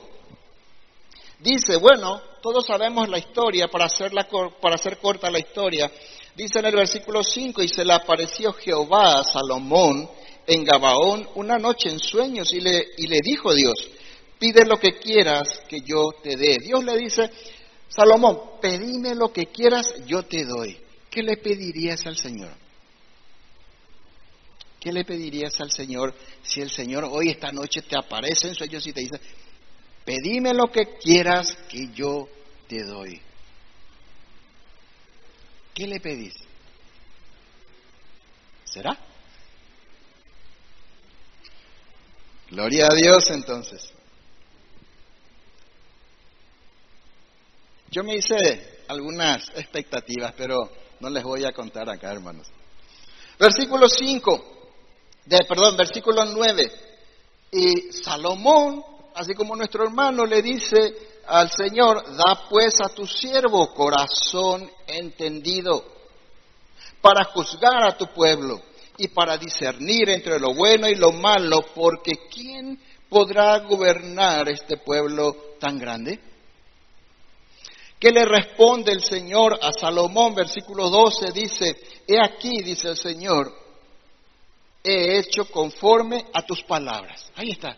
[1.40, 4.28] dice, bueno, todos sabemos la historia, para, hacerla,
[4.62, 5.92] para hacer corta la historia,
[6.36, 10.10] dice en el versículo 5, y se le apareció Jehová a Salomón
[10.48, 13.76] en Gabaón una noche en sueños y le, y le dijo Dios,
[14.40, 16.60] pide lo que quieras que yo te dé.
[16.62, 17.30] Dios le dice,
[17.90, 20.78] Salomón, pedime lo que quieras, yo te doy.
[21.10, 22.52] ¿Qué le pedirías al Señor?
[24.80, 28.86] ¿Qué le pedirías al Señor si el Señor hoy, esta noche, te aparece en sueños
[28.88, 29.20] y te dice,
[30.06, 32.30] pedime lo que quieras que yo
[32.68, 33.22] te doy.
[35.74, 36.36] ¿Qué le pedís?
[38.64, 38.98] ¿Será?
[42.50, 43.92] Gloria a Dios entonces.
[47.92, 52.48] Yo me hice algunas expectativas, pero no les voy a contar acá, hermanos.
[53.40, 54.59] Versículo 5,
[55.30, 56.72] de, perdón, versículo 9.
[57.52, 58.84] Y Salomón
[59.20, 60.96] así como nuestro hermano le dice
[61.28, 65.84] al Señor, da pues a tu siervo corazón entendido
[67.02, 68.62] para juzgar a tu pueblo
[68.98, 75.36] y para discernir entre lo bueno y lo malo, porque ¿quién podrá gobernar este pueblo
[75.60, 76.20] tan grande?
[78.00, 80.34] ¿Qué le responde el Señor a Salomón?
[80.34, 81.76] Versículo 12 dice,
[82.08, 83.54] he aquí, dice el Señor,
[84.84, 87.32] he hecho conforme a tus palabras.
[87.36, 87.78] Ahí está.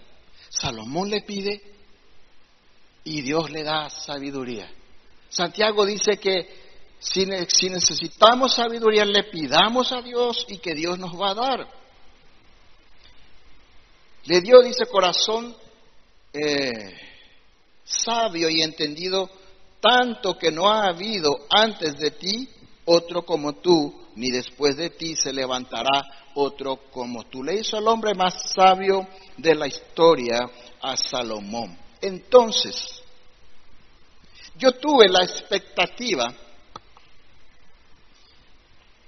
[0.49, 1.61] Salomón le pide
[3.03, 4.69] y Dios le da sabiduría.
[5.29, 6.61] Santiago dice que
[6.99, 11.67] si, necesitamos sabiduría, le pidamos a Dios y que Dios nos va a dar.
[14.25, 15.55] Le dio, dice, corazón
[16.31, 16.95] eh,
[17.83, 19.29] sabio y entendido,
[19.79, 22.47] tanto que no ha habido antes de ti
[22.85, 26.01] otro como tú, ni después de ti se levantará
[26.35, 27.43] otro como tú.
[27.43, 30.39] Le hizo al hombre más sabio de la historia
[30.81, 31.77] a Salomón.
[32.01, 33.01] Entonces,
[34.55, 36.33] yo tuve la expectativa,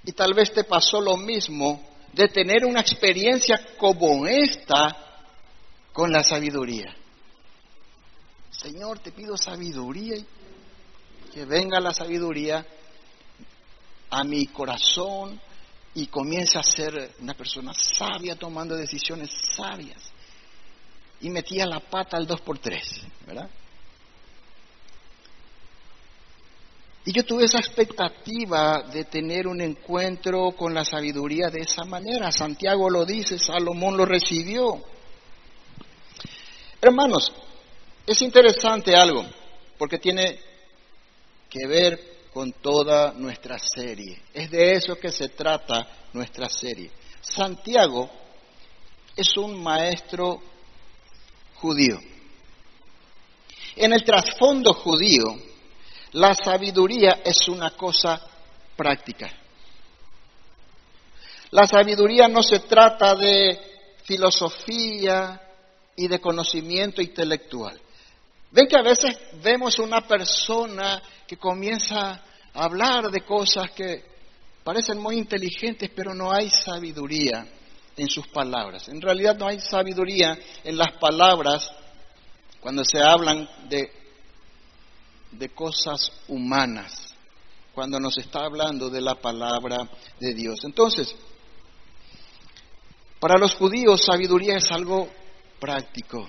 [0.04, 4.96] y tal vez te pasó lo mismo, de tener una experiencia como esta
[5.92, 6.94] con la sabiduría.
[8.50, 10.16] Señor, te pido sabiduría,
[11.32, 12.64] que venga la sabiduría
[14.14, 15.40] a mi corazón,
[15.94, 20.02] y comienza a ser una persona sabia tomando decisiones sabias.
[21.20, 23.48] Y metía la pata al dos por tres, ¿verdad?
[27.06, 32.32] Y yo tuve esa expectativa de tener un encuentro con la sabiduría de esa manera.
[32.32, 34.82] Santiago lo dice, Salomón lo recibió.
[36.80, 37.32] Hermanos,
[38.06, 39.24] es interesante algo,
[39.78, 40.38] porque tiene
[41.48, 44.20] que ver con toda nuestra serie.
[44.34, 46.90] Es de eso que se trata nuestra serie.
[47.20, 48.10] Santiago
[49.14, 50.42] es un maestro
[51.54, 51.96] judío.
[53.76, 55.36] En el trasfondo judío,
[56.12, 58.20] la sabiduría es una cosa
[58.76, 59.32] práctica.
[61.52, 63.60] La sabiduría no se trata de
[64.02, 65.40] filosofía
[65.94, 67.80] y de conocimiento intelectual.
[68.54, 72.22] Ven que a veces vemos una persona que comienza
[72.54, 74.04] a hablar de cosas que
[74.62, 77.48] parecen muy inteligentes, pero no hay sabiduría
[77.96, 78.88] en sus palabras.
[78.88, 81.68] En realidad no hay sabiduría en las palabras
[82.60, 83.90] cuando se hablan de,
[85.32, 87.12] de cosas humanas,
[87.74, 89.78] cuando nos está hablando de la palabra
[90.20, 90.60] de Dios.
[90.62, 91.12] Entonces,
[93.18, 95.08] para los judíos sabiduría es algo
[95.58, 96.28] práctico,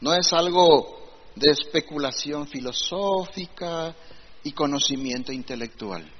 [0.00, 0.98] no es algo
[1.34, 3.94] de especulación filosófica
[4.42, 6.10] y conocimiento intelectual.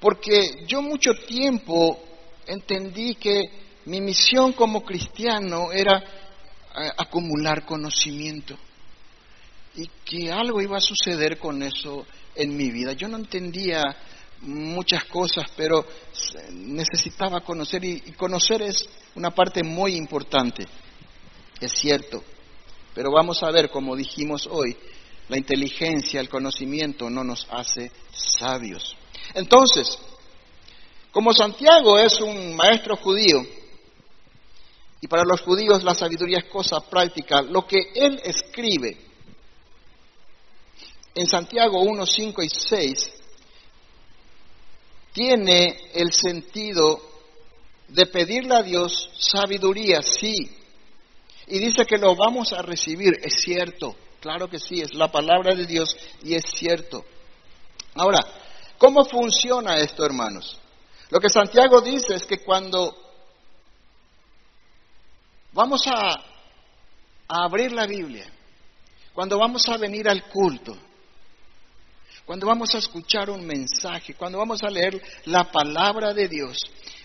[0.00, 2.02] Porque yo mucho tiempo
[2.46, 3.42] entendí que
[3.86, 8.56] mi misión como cristiano era eh, acumular conocimiento
[9.74, 12.92] y que algo iba a suceder con eso en mi vida.
[12.92, 13.82] Yo no entendía
[14.42, 15.84] muchas cosas, pero
[16.52, 20.66] necesitaba conocer y, conocer es una parte muy importante,
[21.66, 22.22] es cierto.
[22.94, 24.76] Pero vamos a ver, como dijimos hoy,
[25.28, 28.96] la inteligencia, el conocimiento no nos hace sabios.
[29.34, 29.98] Entonces,
[31.10, 33.46] como Santiago es un maestro judío,
[35.00, 38.96] y para los judíos la sabiduría es cosa práctica, lo que él escribe
[41.14, 43.12] en Santiago 1, 5 y 6
[45.12, 47.02] tiene el sentido
[47.88, 50.50] de pedirle a Dios sabiduría, sí.
[51.46, 55.54] Y dice que lo vamos a recibir, es cierto, claro que sí, es la palabra
[55.54, 57.04] de Dios y es cierto.
[57.94, 58.20] Ahora,
[58.78, 60.58] ¿cómo funciona esto, hermanos?
[61.10, 62.96] Lo que Santiago dice es que cuando
[65.52, 66.14] vamos a,
[67.28, 68.30] a abrir la Biblia,
[69.12, 70.76] cuando vamos a venir al culto,
[72.24, 76.56] cuando vamos a escuchar un mensaje, cuando vamos a leer la palabra de Dios,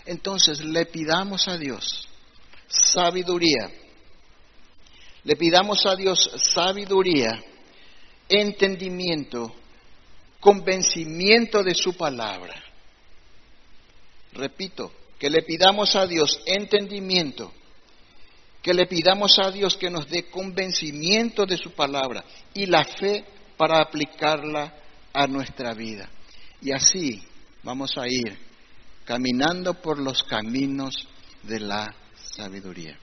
[0.06, 2.08] entonces le pidamos a Dios
[2.68, 3.70] sabiduría.
[5.28, 7.38] Le pidamos a Dios sabiduría,
[8.30, 9.54] entendimiento,
[10.40, 12.54] convencimiento de su palabra.
[14.32, 17.52] Repito, que le pidamos a Dios entendimiento,
[18.62, 22.24] que le pidamos a Dios que nos dé convencimiento de su palabra
[22.54, 23.22] y la fe
[23.58, 24.76] para aplicarla
[25.12, 26.08] a nuestra vida.
[26.62, 27.22] Y así
[27.62, 28.34] vamos a ir
[29.04, 31.06] caminando por los caminos
[31.42, 32.98] de la sabiduría.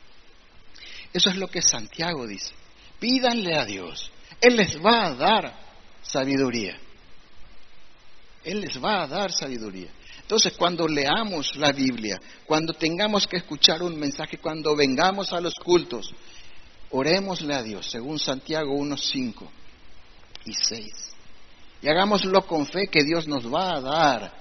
[1.15, 2.53] Eso es lo que Santiago dice.
[2.99, 4.11] Pídanle a Dios.
[4.41, 5.57] Él les va a dar
[6.01, 6.77] sabiduría.
[8.43, 9.87] Él les va a dar sabiduría.
[10.19, 15.53] Entonces, cuando leamos la Biblia, cuando tengamos que escuchar un mensaje, cuando vengamos a los
[15.55, 16.13] cultos,
[16.89, 19.51] orémosle a Dios, según Santiago 1, 5
[20.47, 20.85] y 6.
[21.81, 24.33] Y hagámoslo con fe que Dios nos va a dar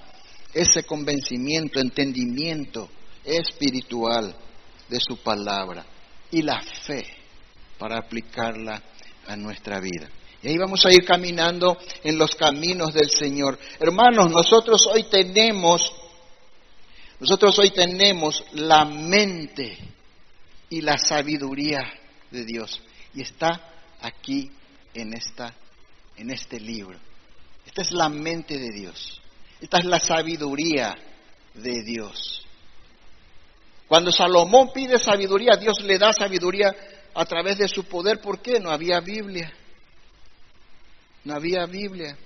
[0.53, 2.89] ese convencimiento, entendimiento
[3.23, 4.35] espiritual
[4.89, 5.85] de su palabra
[6.31, 7.05] y la fe
[7.77, 8.81] para aplicarla
[9.27, 10.09] a nuestra vida.
[10.41, 13.57] Y ahí vamos a ir caminando en los caminos del Señor.
[13.79, 15.91] Hermanos, nosotros hoy tenemos,
[17.19, 19.77] nosotros hoy tenemos la mente
[20.69, 21.81] y la sabiduría
[22.29, 22.79] de Dios.
[23.15, 23.71] Y está
[24.01, 24.51] aquí
[24.93, 25.53] en esta,
[26.15, 26.99] en este libro.
[27.65, 29.21] Esta es la mente de Dios.
[29.59, 30.95] Esta es la sabiduría
[31.55, 32.44] de Dios.
[33.87, 36.75] Cuando Salomón pide sabiduría, Dios le da sabiduría
[37.13, 38.19] a través de su poder.
[38.19, 38.59] ¿Por qué?
[38.59, 39.53] No había Biblia.
[41.23, 42.17] No había Biblia.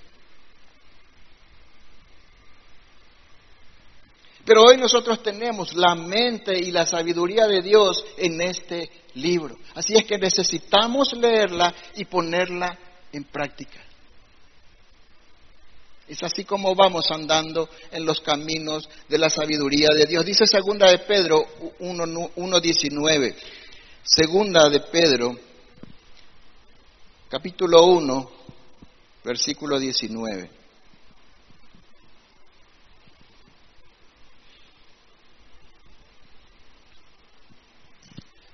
[4.44, 9.56] Pero hoy nosotros tenemos la mente y la sabiduría de Dios en este libro.
[9.74, 12.76] Así es que necesitamos leerla y ponerla
[13.12, 13.78] en práctica.
[16.10, 20.26] Es así como vamos andando en los caminos de la sabiduría de Dios.
[20.26, 21.40] Dice segunda de Pedro
[21.78, 23.36] 1.19.
[24.02, 25.38] Segunda de Pedro,
[27.28, 28.30] capítulo 1,
[29.22, 30.50] versículo 19.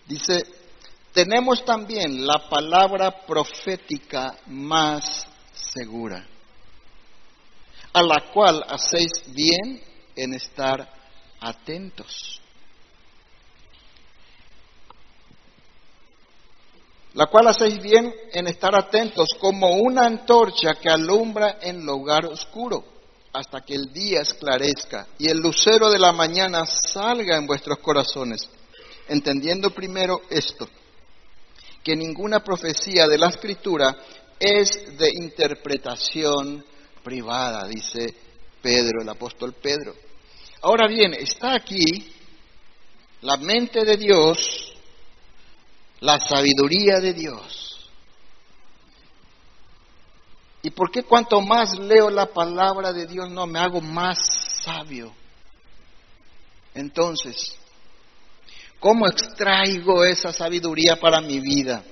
[0.05, 0.45] Dice,
[1.15, 6.36] tenemos también la palabra profética más segura
[7.97, 9.81] a la cual hacéis bien
[10.15, 10.87] en estar
[11.41, 12.43] atentos.
[17.15, 22.85] La cual hacéis bien en estar atentos como una antorcha que alumbra en lugar oscuro
[23.33, 28.47] hasta que el día esclarezca y el lucero de la mañana salga en vuestros corazones,
[29.09, 30.69] entendiendo primero esto,
[31.83, 33.97] que ninguna profecía de la escritura
[34.39, 36.63] es de interpretación
[37.07, 38.13] privada, dice
[38.61, 39.95] Pedro, el apóstol Pedro.
[40.61, 42.13] Ahora bien, está aquí
[43.21, 44.73] la mente de Dios,
[46.01, 47.89] la sabiduría de Dios.
[50.63, 54.19] ¿Y por qué cuanto más leo la palabra de Dios no me hago más
[54.65, 55.15] sabio?
[56.75, 57.57] Entonces,
[58.81, 61.85] ¿cómo extraigo esa sabiduría para mi vida?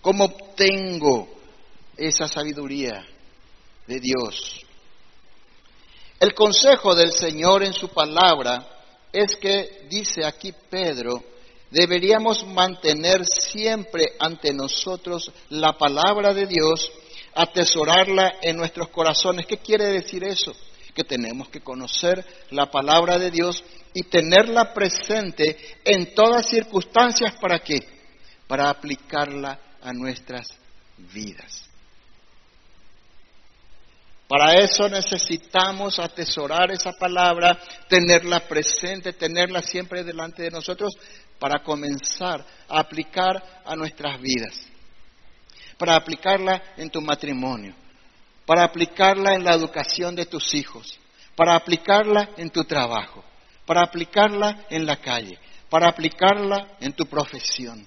[0.00, 1.28] ¿Cómo obtengo
[1.96, 3.04] esa sabiduría?
[4.00, 4.64] Dios.
[6.20, 8.66] El consejo del Señor en su palabra
[9.12, 11.22] es que, dice aquí Pedro,
[11.70, 16.90] deberíamos mantener siempre ante nosotros la palabra de Dios,
[17.34, 19.46] atesorarla en nuestros corazones.
[19.46, 20.54] ¿Qué quiere decir eso?
[20.94, 23.62] que tenemos que conocer la palabra de Dios
[23.94, 27.34] y tenerla presente en todas circunstancias.
[27.40, 27.78] ¿Para qué?
[28.46, 30.48] Para aplicarla a nuestras
[30.96, 31.71] vidas.
[34.28, 37.58] Para eso necesitamos atesorar esa palabra,
[37.88, 40.94] tenerla presente, tenerla siempre delante de nosotros
[41.38, 44.54] para comenzar a aplicar a nuestras vidas,
[45.76, 47.74] para aplicarla en tu matrimonio,
[48.46, 50.98] para aplicarla en la educación de tus hijos,
[51.34, 53.24] para aplicarla en tu trabajo,
[53.66, 55.36] para aplicarla en la calle,
[55.68, 57.84] para aplicarla en tu profesión,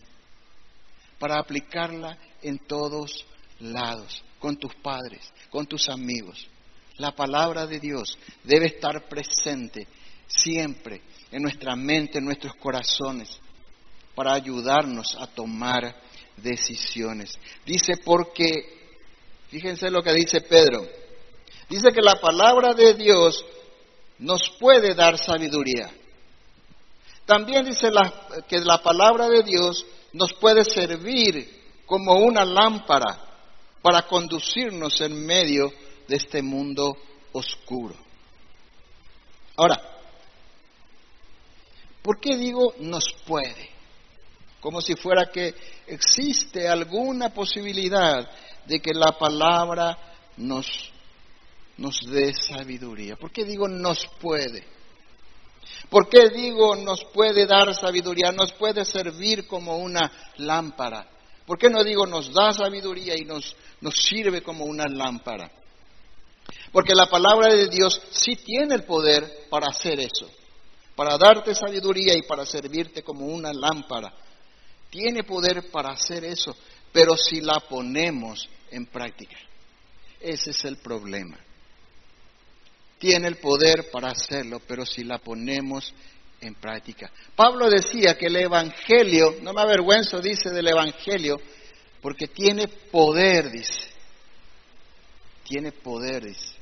[1.17, 3.25] para aplicarla en todos
[3.59, 6.47] lados, con tus padres, con tus amigos.
[6.97, 9.87] La palabra de Dios debe estar presente
[10.27, 13.39] siempre en nuestra mente, en nuestros corazones,
[14.15, 15.95] para ayudarnos a tomar
[16.37, 17.37] decisiones.
[17.65, 18.75] Dice porque
[19.49, 20.85] Fíjense lo que dice Pedro.
[21.69, 23.45] Dice que la palabra de Dios
[24.19, 25.89] nos puede dar sabiduría.
[27.25, 27.87] También dice
[28.47, 33.17] que la palabra de Dios nos puede servir como una lámpara
[33.85, 35.71] para conducirnos en medio
[36.07, 36.97] de este mundo
[37.33, 37.93] oscuro.
[39.57, 39.79] Ahora,
[42.01, 43.69] ¿por qué digo nos puede?
[44.59, 45.53] Como si fuera que
[45.85, 48.27] existe alguna posibilidad
[48.65, 49.95] de que la palabra
[50.37, 50.65] nos,
[51.77, 53.17] nos dé sabiduría.
[53.17, 54.65] ¿Por qué digo nos puede?
[55.91, 58.31] ¿Por qué digo nos puede dar sabiduría?
[58.31, 61.07] Nos puede servir como una lámpara.
[61.45, 65.51] ¿Por qué no digo nos da sabiduría y nos, nos sirve como una lámpara?
[66.71, 70.29] Porque la palabra de Dios sí tiene el poder para hacer eso,
[70.95, 74.13] para darte sabiduría y para servirte como una lámpara.
[74.89, 76.55] Tiene poder para hacer eso,
[76.91, 79.37] pero si la ponemos en práctica.
[80.19, 81.37] Ese es el problema.
[82.97, 85.93] Tiene el poder para hacerlo, pero si la ponemos
[86.47, 87.11] en práctica.
[87.35, 91.37] Pablo decía que el Evangelio, no me avergüenzo, dice del Evangelio,
[92.01, 93.89] porque tiene poder, dice.
[95.43, 96.55] Tiene poder, dice.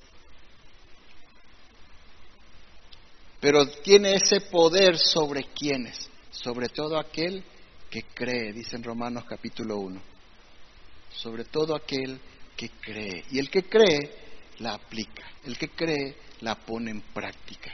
[3.40, 7.44] Pero tiene ese poder sobre quienes, sobre todo aquel
[7.90, 10.14] que cree, dice en Romanos capítulo 1
[11.16, 12.20] sobre todo aquel
[12.56, 13.24] que cree.
[13.32, 14.12] Y el que cree
[14.60, 17.72] la aplica, el que cree la pone en práctica.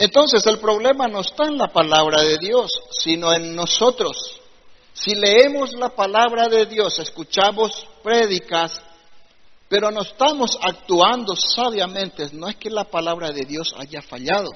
[0.00, 4.40] Entonces el problema no está en la palabra de Dios, sino en nosotros.
[4.94, 8.80] Si leemos la palabra de Dios, escuchamos prédicas,
[9.68, 14.50] pero no estamos actuando sabiamente, no es que la palabra de Dios haya fallado,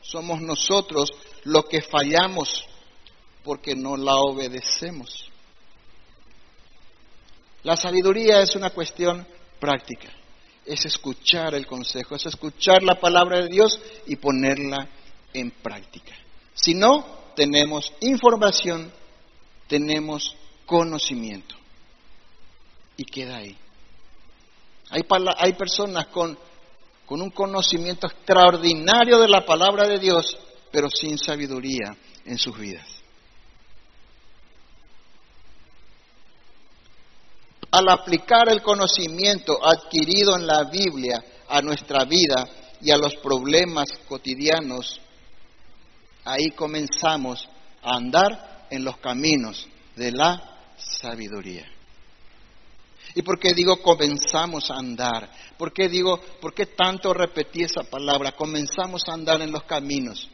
[0.00, 1.12] somos nosotros
[1.44, 2.64] los que fallamos
[3.44, 5.30] porque no la obedecemos.
[7.64, 9.26] La sabiduría es una cuestión
[9.60, 10.10] práctica,
[10.66, 14.88] es escuchar el consejo, es escuchar la palabra de Dios y ponerla
[15.32, 16.12] en práctica.
[16.54, 17.04] Si no,
[17.36, 18.92] tenemos información,
[19.68, 21.54] tenemos conocimiento
[22.96, 23.56] y queda ahí.
[24.90, 26.38] Hay, personas con
[27.08, 30.38] un conocimiento extraordinario de la palabra de Dios,
[30.70, 32.95] pero sin sabiduría en sus vidas.
[37.70, 42.48] Al aplicar el conocimiento adquirido en la Biblia a nuestra vida
[42.80, 45.00] y a los problemas cotidianos,
[46.24, 47.48] ahí comenzamos
[47.82, 51.66] a andar en los caminos de la sabiduría.
[53.14, 55.30] ¿Y por qué digo comenzamos a andar?
[55.56, 58.32] ¿Por qué digo, por qué tanto repetí esa palabra?
[58.32, 60.28] Comenzamos a andar en los caminos.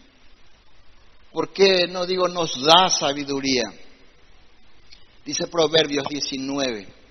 [1.31, 3.73] ¿Por qué no digo nos da sabiduría?
[5.25, 7.02] Dice Proverbios 19.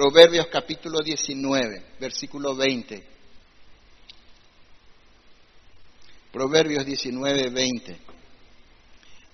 [0.00, 3.06] Proverbios capítulo 19, versículo 20.
[6.32, 7.98] Proverbios 19, 20.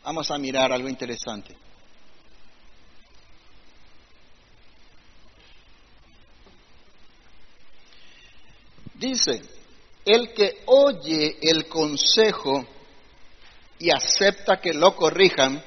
[0.02, 1.56] Vamos a mirar algo interesante.
[8.94, 9.40] Dice,
[10.04, 12.66] el que oye el consejo
[13.78, 15.62] y acepta que lo corrijan,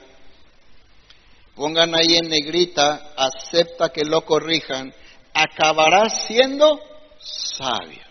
[1.59, 4.93] pongan ahí en negrita, acepta que lo corrijan,
[5.33, 6.79] acabará siendo
[7.19, 8.01] sabio.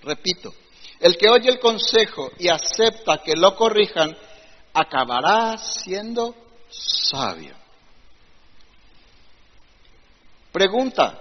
[0.00, 0.54] Repito,
[1.00, 4.16] el que oye el consejo y acepta que lo corrijan,
[4.72, 6.36] acabará siendo
[6.70, 7.56] sabio.
[10.52, 11.18] Pregunta,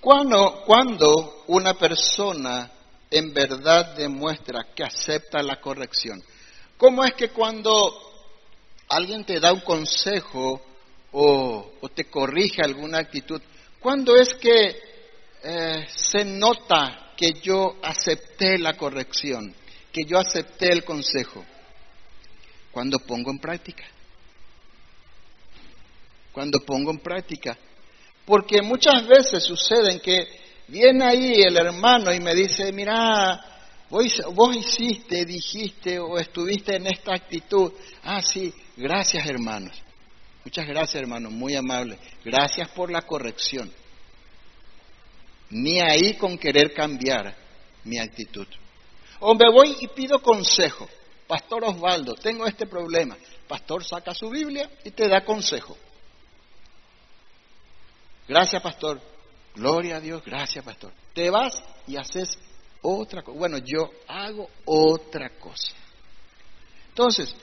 [0.00, 2.70] ¿cuándo, ¿cuándo una persona
[3.10, 6.22] en verdad demuestra que acepta la corrección?
[6.76, 8.09] ¿Cómo es que cuando
[8.90, 10.60] alguien te da un consejo
[11.12, 13.40] o, te corrige alguna actitud,
[13.80, 14.76] ¿Cuándo es que
[15.42, 19.54] eh, se nota que yo acepté la corrección,
[19.90, 21.42] que yo acepté el consejo?
[22.70, 23.84] Cuando pongo en práctica.
[26.30, 27.56] Cuando pongo en práctica.
[28.26, 30.28] Porque muchas veces sucede que
[30.68, 33.40] viene ahí el hermano y me dice, mira,
[33.88, 37.72] vos, vos hiciste, dijiste o estuviste en esta actitud.
[38.04, 39.80] Ah, sí, gracias hermanos.
[40.44, 41.98] Muchas gracias hermanos, muy amable.
[42.24, 43.70] Gracias por la corrección.
[45.50, 47.36] Ni ahí con querer cambiar
[47.84, 48.46] mi actitud.
[49.20, 50.88] O me voy y pido consejo.
[51.26, 53.16] Pastor Osvaldo, tengo este problema.
[53.46, 55.76] Pastor saca su Biblia y te da consejo.
[58.26, 59.00] Gracias, pastor.
[59.54, 60.92] Gloria a Dios, gracias, pastor.
[61.12, 62.38] Te vas y haces
[62.80, 63.38] otra cosa.
[63.38, 65.72] Bueno, yo hago otra cosa.
[66.88, 67.34] Entonces,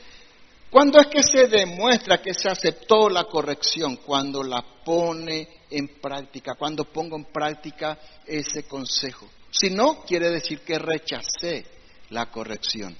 [0.69, 3.97] ¿cuándo es que se demuestra que se aceptó la corrección?
[3.97, 9.27] Cuando la pone en práctica, cuando pongo en práctica ese consejo.
[9.51, 11.65] Si no, quiere decir que rechacé
[12.09, 12.95] la corrección.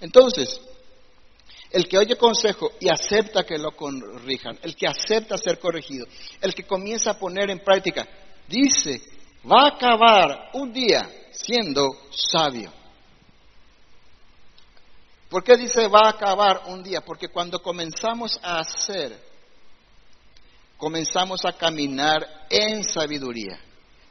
[0.00, 0.60] Entonces,
[1.70, 6.06] el que oye consejo y acepta que lo corrijan, el que acepta ser corregido,
[6.40, 8.08] el que comienza a poner en práctica,
[8.48, 9.00] dice,
[9.50, 12.79] va a acabar un día siendo sabio.
[15.30, 17.02] ¿Por qué dice va a acabar un día?
[17.02, 19.16] Porque cuando comenzamos a hacer,
[20.76, 23.60] comenzamos a caminar en sabiduría.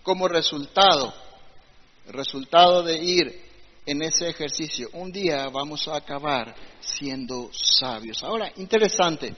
[0.01, 1.13] Como resultado,
[2.07, 3.49] resultado de ir
[3.85, 8.23] en ese ejercicio, un día vamos a acabar siendo sabios.
[8.23, 9.35] Ahora, interesante,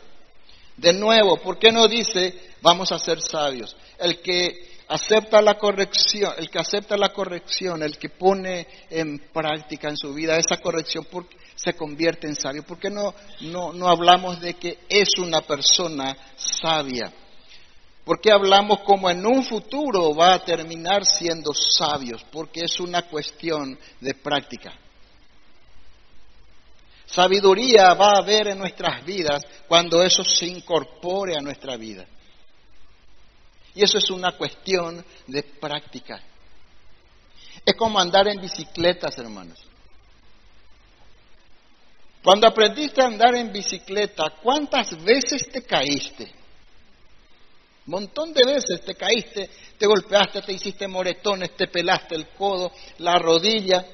[0.77, 3.75] de nuevo, ¿por qué no dice vamos a ser sabios?
[3.97, 9.87] El que acepta la corrección, el que acepta la corrección, el que pone en práctica
[9.87, 11.07] en su vida esa corrección,
[11.55, 12.63] se convierte en sabio.
[12.63, 17.11] ¿Por qué no, no, no hablamos de que es una persona sabia?
[18.03, 23.79] Porque hablamos como en un futuro va a terminar siendo sabios, porque es una cuestión
[24.01, 24.73] de práctica.
[27.05, 32.05] Sabiduría va a haber en nuestras vidas cuando eso se incorpore a nuestra vida.
[33.75, 36.21] Y eso es una cuestión de práctica.
[37.65, 39.59] Es como andar en bicicletas, hermanos.
[42.23, 46.41] Cuando aprendiste a andar en bicicleta, ¿cuántas veces te caíste?
[47.91, 53.17] montón de veces te caíste, te golpeaste, te hiciste moretones, te pelaste el codo, la
[53.17, 53.85] rodilla,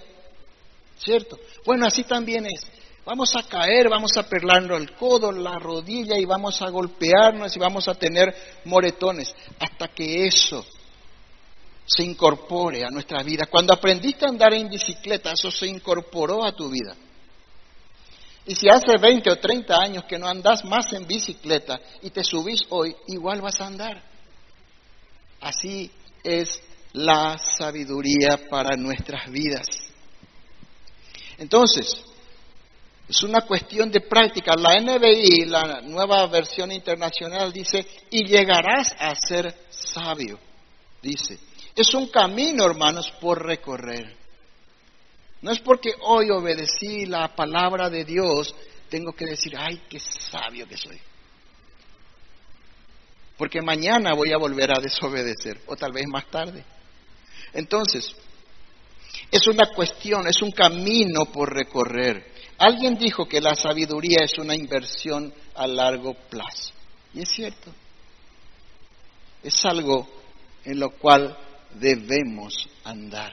[0.97, 1.39] ¿cierto?
[1.65, 2.61] Bueno, así también es.
[3.07, 7.57] Vamos a caer, vamos a perlarnos el codo, la rodilla y vamos a golpearnos y
[7.57, 8.35] vamos a tener
[8.65, 10.65] moretones hasta que eso
[11.85, 13.45] se incorpore a nuestra vida.
[13.45, 16.97] Cuando aprendiste a andar en bicicleta, eso se incorporó a tu vida.
[18.45, 22.25] Y si hace 20 o 30 años que no andas más en bicicleta y te
[22.25, 24.03] subís hoy, igual vas a andar.
[25.39, 25.89] Así
[26.25, 29.65] es la sabiduría para nuestras vidas.
[31.37, 32.03] Entonces,
[33.07, 34.55] es una cuestión de práctica.
[34.55, 40.39] La NBI, la nueva versión internacional, dice, y llegarás a ser sabio.
[41.01, 41.39] Dice,
[41.75, 44.15] es un camino, hermanos, por recorrer.
[45.41, 48.53] No es porque hoy obedecí la palabra de Dios,
[48.89, 50.99] tengo que decir, ay, qué sabio que soy.
[53.37, 56.65] Porque mañana voy a volver a desobedecer, o tal vez más tarde.
[57.53, 58.15] Entonces,
[59.31, 62.33] es una cuestión, es un camino por recorrer.
[62.57, 66.73] Alguien dijo que la sabiduría es una inversión a largo plazo.
[67.13, 67.71] Y es cierto.
[69.43, 70.07] Es algo
[70.65, 71.37] en lo cual
[71.75, 73.31] debemos andar.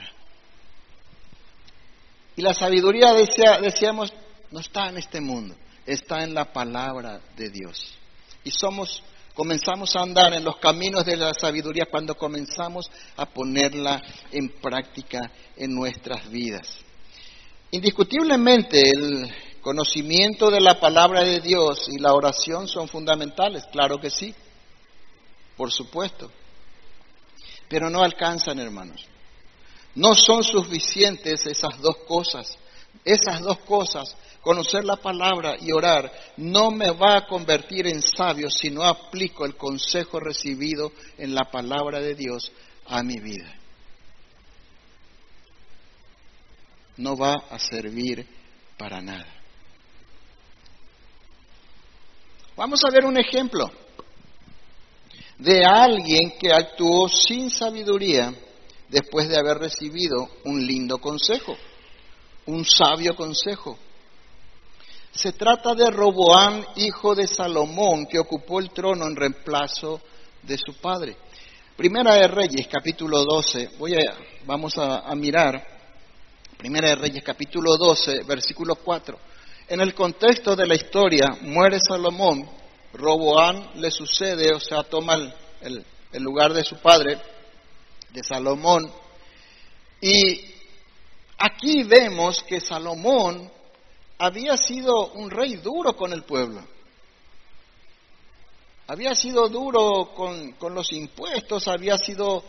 [2.35, 4.13] Y la sabiduría, decíamos,
[4.51, 5.55] no está en este mundo,
[5.85, 7.93] está en la palabra de Dios.
[8.43, 9.01] Y somos,
[9.33, 14.01] comenzamos a andar en los caminos de la sabiduría cuando comenzamos a ponerla
[14.31, 16.84] en práctica en nuestras vidas.
[17.71, 24.09] Indiscutiblemente el conocimiento de la palabra de Dios y la oración son fundamentales, claro que
[24.09, 24.33] sí,
[25.57, 26.31] por supuesto,
[27.67, 29.05] pero no alcanzan, hermanos.
[29.95, 32.57] No son suficientes esas dos cosas.
[33.03, 38.49] Esas dos cosas, conocer la palabra y orar, no me va a convertir en sabio
[38.49, 42.51] si no aplico el consejo recibido en la palabra de Dios
[42.85, 43.53] a mi vida.
[46.97, 48.25] No va a servir
[48.77, 49.27] para nada.
[52.55, 53.69] Vamos a ver un ejemplo
[55.37, 58.33] de alguien que actuó sin sabiduría
[58.89, 61.57] después de haber recibido un lindo consejo,
[62.45, 63.77] un sabio consejo.
[65.11, 70.01] Se trata de Roboán, hijo de Salomón, que ocupó el trono en reemplazo
[70.41, 71.17] de su padre.
[71.75, 73.71] Primera de Reyes, capítulo 12.
[73.77, 73.99] Voy a,
[74.45, 75.74] vamos a, mirar.
[76.65, 79.19] Primera de Reyes, capítulo 12, versículo 4.
[79.67, 82.49] En el contexto de la historia, muere Salomón,
[82.91, 85.13] Roboán le sucede, o sea, toma
[85.61, 87.19] el, el lugar de su padre,
[88.09, 88.91] de Salomón.
[90.01, 90.41] Y
[91.37, 93.47] aquí vemos que Salomón
[94.17, 96.63] había sido un rey duro con el pueblo
[98.87, 102.43] había sido duro con, los impuestos, había sido,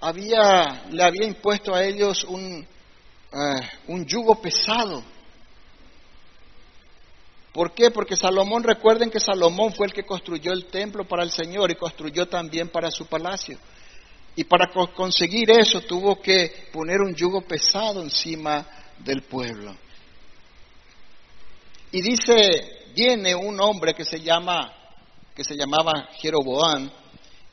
[0.00, 2.66] había, le había impuesto a ellos un,
[3.34, 5.02] eh, un yugo pesado.
[7.52, 7.90] ¿Por qué?
[7.90, 11.76] Porque Salomón, recuerden que Salomón fue el que construyó el templo para el Señor y
[11.76, 13.58] construyó también para su palacio.
[14.36, 18.66] Y para conseguir eso tuvo que poner un yugo pesado encima
[18.98, 19.76] del pueblo.
[21.92, 24.72] Y dice, viene un hombre que se llama
[25.34, 26.88] que se llamaba Jeroboam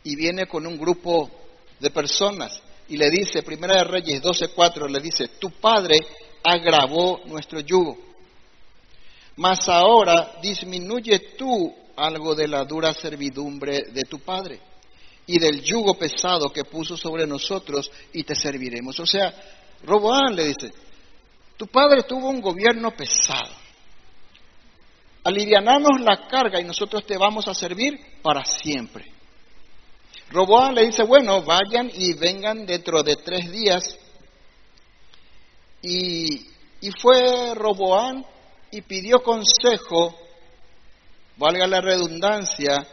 [0.04, 1.32] y viene con un grupo
[1.80, 6.00] de personas y le dice, Primera de Reyes 12:4, le dice, tu padre
[6.44, 7.98] agravó nuestro yugo,
[9.38, 14.60] mas ahora disminuye tú algo de la dura servidumbre de tu padre
[15.28, 19.00] y del yugo pesado que puso sobre nosotros y te serviremos.
[19.00, 19.34] O sea,
[19.84, 20.72] Roboán le dice,
[21.58, 23.62] tu padre tuvo un gobierno pesado
[25.24, 29.06] aliviananos la carga y nosotros te vamos a servir para siempre.
[30.32, 33.98] Roboán le dice, bueno, vayan y vengan dentro de tres días.
[35.82, 36.48] Y,
[37.00, 38.26] fue Roboán
[38.72, 40.16] y pidió consejo,
[41.38, 42.88] valga la redundancia,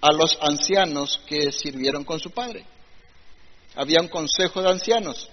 [0.00, 2.64] a los ancianos que sirvieron con su padre.
[3.74, 5.28] Había un consejo de ancianos.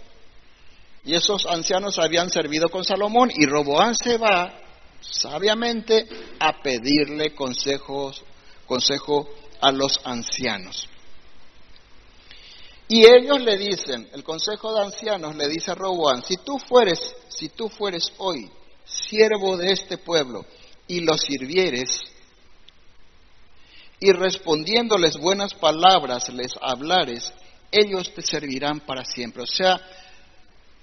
[1.04, 4.60] Y esos ancianos habían servido con Salomón y Roboán se va
[5.02, 6.08] sabiamente
[6.40, 8.24] a pedirle consejos,
[8.66, 9.30] consejo
[9.62, 10.90] a los ancianos.
[12.88, 17.00] Y ellos le dicen, el consejo de ancianos le dice a Roboán, si tú fueres,
[17.30, 18.50] si tú fueres hoy
[18.84, 20.46] siervo de este pueblo
[20.88, 22.02] y los sirvieres,
[24.00, 27.34] y respondiéndoles buenas palabras les hablares,
[27.72, 29.44] ellos te servirán para siempre.
[29.44, 29.82] O sea,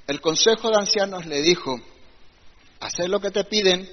[0.07, 1.81] el consejo de ancianos le dijo,
[2.81, 3.89] haz lo que te piden,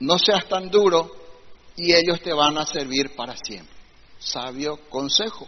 [0.00, 1.10] no seas tan duro
[1.76, 3.74] y ellos te van a servir para siempre.
[4.18, 5.46] Sabio consejo.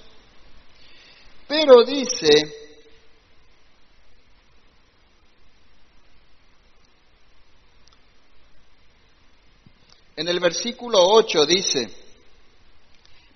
[1.49, 2.28] Pero dice,
[10.14, 11.90] en el versículo 8 dice,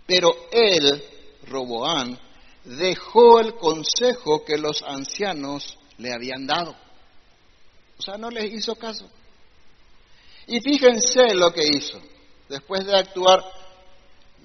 [0.06, 1.02] pero él,
[1.46, 2.20] Roboán,
[2.64, 6.76] dejó el consejo que los ancianos le habían dado.
[7.98, 9.08] O sea, no les hizo caso.
[10.46, 11.98] Y fíjense lo que hizo.
[12.48, 13.42] Después de actuar,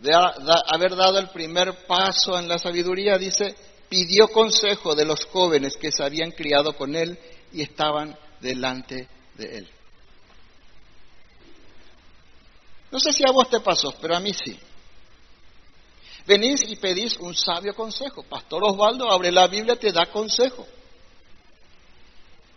[0.02, 3.56] de haber dado el primer paso en la sabiduría, dice,
[3.90, 7.18] pidió consejo de los jóvenes que se habían criado con él
[7.52, 9.70] y estaban delante de él.
[12.92, 14.58] No sé si a vos te pasó, pero a mí sí.
[16.26, 18.24] Venís y pedís un sabio consejo.
[18.24, 20.66] Pastor Osvaldo abre la Biblia, te da consejo.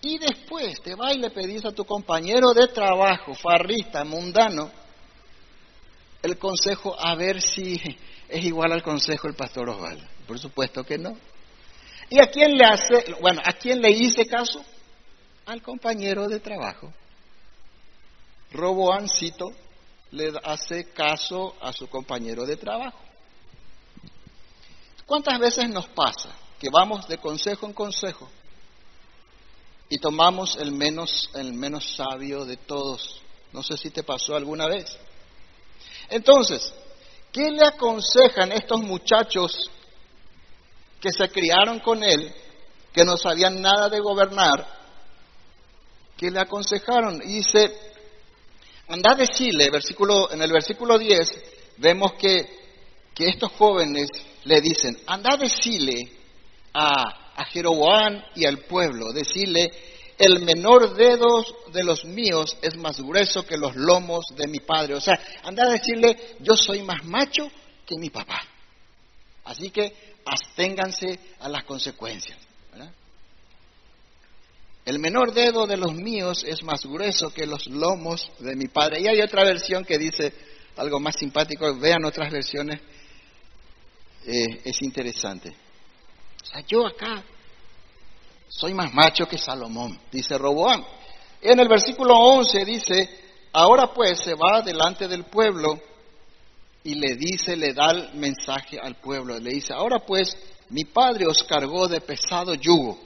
[0.02, 4.70] Y después te vas y le pedís a tu compañero de trabajo, farrista, mundano,
[6.22, 7.80] el consejo a ver si
[8.28, 10.06] es igual al consejo del pastor Osvaldo.
[10.26, 11.16] Por supuesto que no.
[12.08, 14.64] ¿Y a quién le hace, bueno, a quién le hice caso?
[15.46, 16.92] Al compañero de trabajo.
[18.52, 19.52] Roboancito
[20.10, 22.98] le hace caso a su compañero de trabajo.
[25.06, 28.28] ¿Cuántas veces nos pasa que vamos de consejo en consejo
[29.88, 33.20] y tomamos el menos, el menos sabio de todos.
[33.52, 34.96] No sé si te pasó alguna vez.
[36.10, 36.72] Entonces,
[37.32, 39.70] ¿qué le aconsejan estos muchachos
[41.00, 42.32] que se criaron con él,
[42.92, 44.66] que no sabían nada de gobernar?
[46.16, 47.22] ¿Qué le aconsejaron?
[47.22, 47.72] Y dice,
[48.88, 51.42] anda a decirle, versículo, en el versículo 10,
[51.78, 52.58] vemos que,
[53.14, 54.08] que estos jóvenes
[54.44, 56.10] le dicen, anda a decirle
[56.74, 59.70] a, a Jeroboam y al pueblo, decirle,
[60.20, 61.42] el menor dedo
[61.72, 64.94] de los míos es más grueso que los lomos de mi padre.
[64.94, 67.50] O sea, anda a decirle, yo soy más macho
[67.86, 68.42] que mi papá.
[69.44, 72.38] Así que absténganse a las consecuencias.
[74.84, 79.00] El menor dedo de los míos es más grueso que los lomos de mi padre.
[79.00, 80.34] Y hay otra versión que dice
[80.76, 81.78] algo más simpático.
[81.78, 82.80] Vean otras versiones.
[84.26, 85.48] Eh, es interesante.
[86.42, 87.24] O sea, yo acá
[88.50, 90.84] soy más macho que Salomón, dice Roboam.
[91.40, 93.08] En el versículo 11 dice,
[93.52, 95.78] ahora pues se va delante del pueblo
[96.82, 100.36] y le dice, le da el mensaje al pueblo, le dice, ahora pues
[100.70, 102.98] mi padre os cargó de pesado yugo,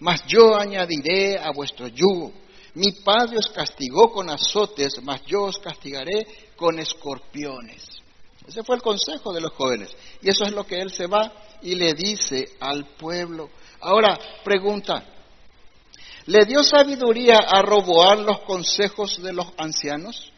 [0.00, 2.32] mas yo añadiré a vuestro yugo.
[2.74, 6.26] Mi padre os castigó con azotes, mas yo os castigaré
[6.56, 8.02] con escorpiones.
[8.46, 9.96] Ese fue el consejo de los jóvenes.
[10.20, 11.32] Y eso es lo que él se va
[11.62, 13.48] y le dice al pueblo.
[13.86, 15.04] Ahora, pregunta,
[16.26, 20.32] ¿le dio sabiduría a roboar los consejos de los ancianos?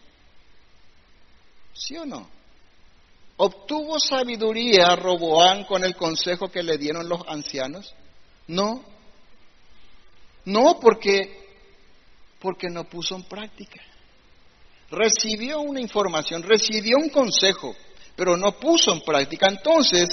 [1.72, 2.28] ¿Sí o no?
[3.38, 7.94] ¿Obtuvo sabiduría Roboán con el consejo que le dieron los ancianos?
[8.48, 8.84] No.
[10.44, 11.48] No, porque,
[12.40, 13.80] porque no puso en práctica.
[14.90, 17.74] Recibió una información, recibió un consejo,
[18.14, 19.46] pero no puso en práctica.
[19.48, 20.06] Entonces,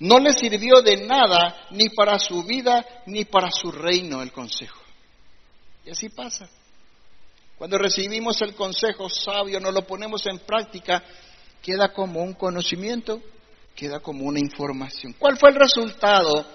[0.00, 4.80] no le sirvió de nada ni para su vida ni para su reino el consejo.
[5.84, 6.48] Y así pasa.
[7.56, 11.02] Cuando recibimos el consejo sabio, no lo ponemos en práctica,
[11.60, 13.20] queda como un conocimiento,
[13.74, 15.14] queda como una información.
[15.18, 16.46] ¿Cuál fue el resultado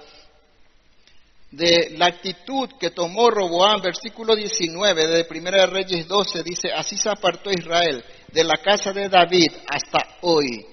[1.51, 3.81] de la actitud que tomó Roboán?
[3.81, 8.93] Versículo 19 de Primera de Reyes 12 dice, así se apartó Israel de la casa
[8.93, 10.65] de David hasta hoy.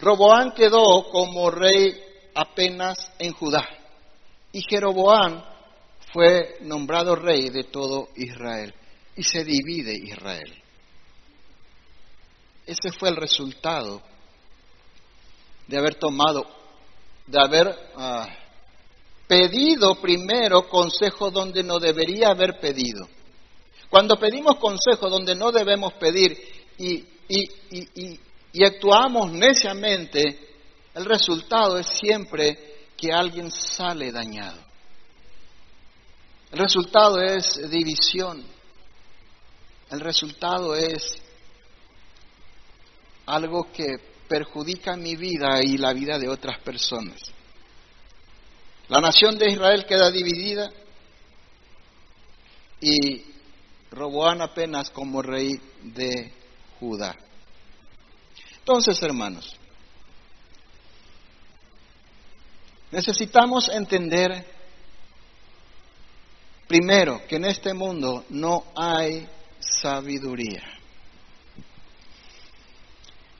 [0.00, 2.00] Roboán quedó como rey
[2.34, 3.68] apenas en Judá
[4.52, 5.44] y Jeroboán
[6.12, 8.74] fue nombrado rey de todo Israel
[9.16, 10.62] y se divide Israel.
[12.64, 14.00] Ese fue el resultado
[15.66, 16.46] de haber tomado,
[17.26, 18.28] de haber ah,
[19.26, 23.08] pedido primero consejo donde no debería haber pedido.
[23.90, 26.38] Cuando pedimos consejo donde no debemos pedir
[26.78, 28.20] y, y
[28.64, 30.48] actuamos neciamente,
[30.94, 34.58] el resultado es siempre que alguien sale dañado.
[36.50, 38.44] El resultado es división.
[39.90, 41.16] El resultado es
[43.26, 47.18] algo que perjudica mi vida y la vida de otras personas.
[48.88, 50.70] La nación de Israel queda dividida
[52.80, 53.24] y
[53.90, 56.32] Roboán apenas como rey de
[56.80, 57.14] Judá.
[58.68, 59.56] Entonces, hermanos,
[62.90, 64.44] necesitamos entender
[66.66, 69.26] primero que en este mundo no hay
[69.58, 70.62] sabiduría.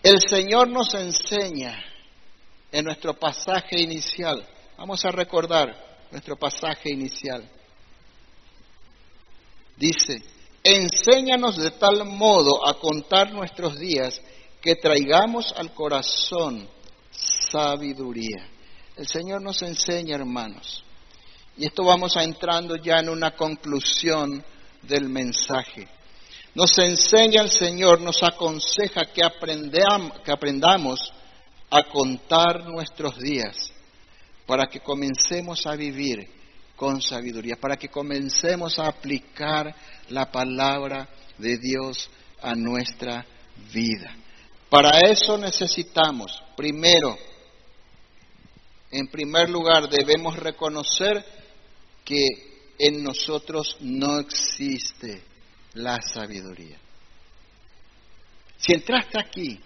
[0.03, 1.79] El Señor nos enseña
[2.73, 4.43] en nuestro pasaje inicial,
[4.79, 7.47] vamos a recordar nuestro pasaje inicial.
[9.77, 10.23] Dice,
[10.63, 14.23] enséñanos de tal modo a contar nuestros días
[14.61, 16.69] que traigamos al corazón
[17.11, 18.49] sabiduría.
[18.97, 20.83] El Señor nos enseña, hermanos.
[21.57, 24.45] Y esto vamos a entrando ya en una conclusión
[24.83, 25.89] del mensaje.
[26.55, 29.23] Nos enseña el Señor, nos aconseja que,
[30.25, 31.13] que aprendamos
[31.71, 33.73] a contar nuestros días
[34.47, 36.29] para que comencemos a vivir
[36.75, 39.75] con sabiduría, para que comencemos a aplicar
[40.09, 42.09] la palabra de Dios
[42.41, 43.27] a nuestra
[43.73, 44.15] vida.
[44.71, 47.17] Para eso necesitamos, primero,
[48.91, 51.25] en primer lugar, debemos reconocer
[52.05, 52.27] que
[52.79, 55.23] en nosotros no existe
[55.75, 56.79] la sabiduría.
[58.59, 59.61] Si entraste aquí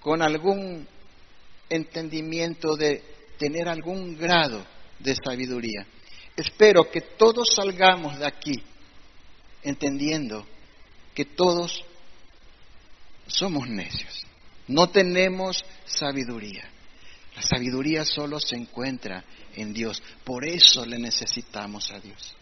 [0.00, 0.86] con algún
[1.68, 3.02] entendimiento de
[3.38, 4.64] tener algún grado
[4.98, 5.86] de sabiduría,
[6.36, 8.62] espero que todos salgamos de aquí
[9.62, 10.46] entendiendo
[11.14, 11.84] que todos
[13.30, 14.26] somos necios,
[14.68, 16.68] no tenemos sabiduría.
[17.36, 19.24] La sabiduría solo se encuentra
[19.54, 22.36] en Dios, por eso le necesitamos a Dios.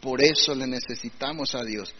[0.00, 1.94] Por eso le necesitamos a Dios.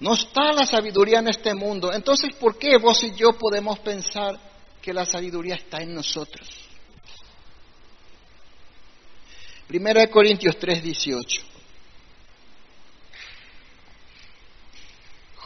[0.00, 1.92] No está la sabiduría en este mundo.
[1.92, 4.38] Entonces, ¿por qué vos y yo podemos pensar
[4.80, 6.48] que la sabiduría está en nosotros?
[9.66, 11.55] Primera de Corintios 3, 18.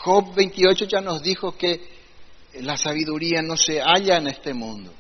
[0.03, 1.81] Job 28 ya nos dijo que
[2.61, 4.93] la sabiduría no se halla en este mundo.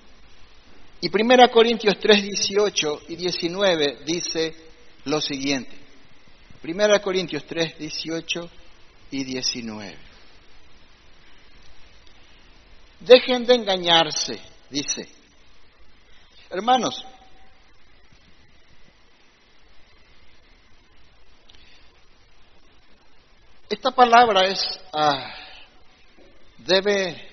[1.00, 4.54] Y Primera Corintios 3, 18 y 19 dice
[5.04, 5.72] lo siguiente.
[6.60, 8.50] Primera Corintios 3, 18
[9.12, 9.96] y 19.
[13.00, 14.38] Dejen de engañarse,
[14.68, 15.08] dice.
[16.50, 17.02] Hermanos,
[23.70, 24.60] esta palabra es,
[24.92, 25.32] ah,
[26.58, 27.28] debe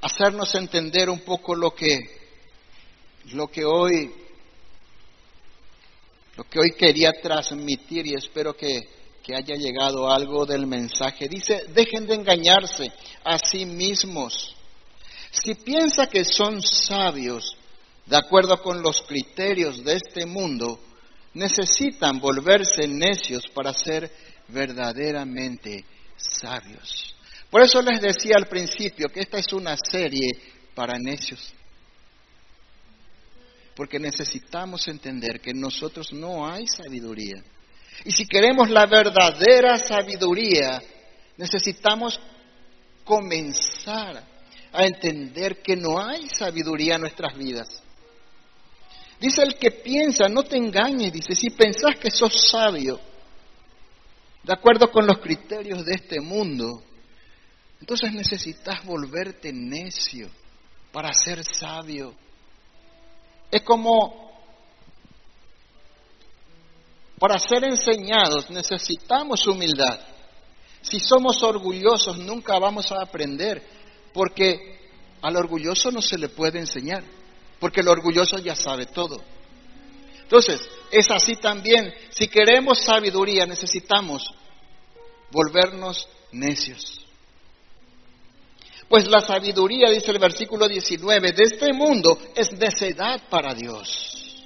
[0.00, 1.98] hacernos entender un poco lo que,
[3.32, 4.14] lo que hoy
[6.36, 8.88] lo que hoy quería transmitir y espero que
[9.24, 11.28] que haya llegado algo del mensaje.
[11.28, 12.92] Dice, dejen de engañarse
[13.24, 14.54] a sí mismos.
[15.30, 17.56] Si piensa que son sabios,
[18.04, 20.78] de acuerdo con los criterios de este mundo,
[21.32, 24.12] necesitan volverse necios para ser
[24.48, 25.84] verdaderamente
[26.16, 27.14] sabios.
[27.50, 30.28] Por eso les decía al principio que esta es una serie
[30.74, 31.52] para necios.
[33.76, 37.42] Porque necesitamos entender que en nosotros no hay sabiduría.
[38.04, 40.82] Y si queremos la verdadera sabiduría,
[41.36, 42.20] necesitamos
[43.04, 44.24] comenzar
[44.72, 47.82] a entender que no hay sabiduría en nuestras vidas.
[49.20, 53.00] Dice el que piensa, no te engañes, dice, si pensás que sos sabio,
[54.44, 56.82] de acuerdo con los criterios de este mundo,
[57.80, 60.28] entonces necesitas volverte necio
[60.92, 62.14] para ser sabio.
[63.50, 64.24] Es como
[67.18, 69.98] para ser enseñados necesitamos humildad.
[70.82, 73.62] Si somos orgullosos nunca vamos a aprender,
[74.12, 74.90] porque
[75.22, 77.02] al orgulloso no se le puede enseñar,
[77.58, 79.22] porque el orgulloso ya sabe todo.
[80.22, 80.60] Entonces,
[80.94, 84.22] es así también, si queremos sabiduría necesitamos
[85.30, 87.00] volvernos necios.
[88.88, 94.44] Pues la sabiduría, dice el versículo 19, de este mundo es necedad para Dios.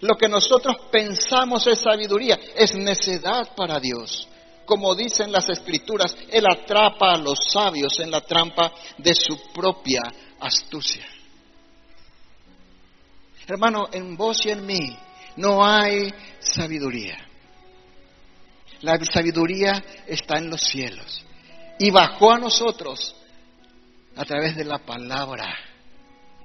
[0.00, 4.28] Lo que nosotros pensamos es sabiduría, es necedad para Dios.
[4.66, 10.02] Como dicen las escrituras, Él atrapa a los sabios en la trampa de su propia
[10.40, 11.06] astucia.
[13.48, 14.94] Hermano, en vos y en mí
[15.36, 17.16] no hay sabiduría.
[18.82, 21.24] La sabiduría está en los cielos
[21.78, 23.16] y bajó a nosotros
[24.14, 25.56] a través de la palabra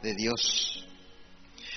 [0.01, 0.86] de Dios.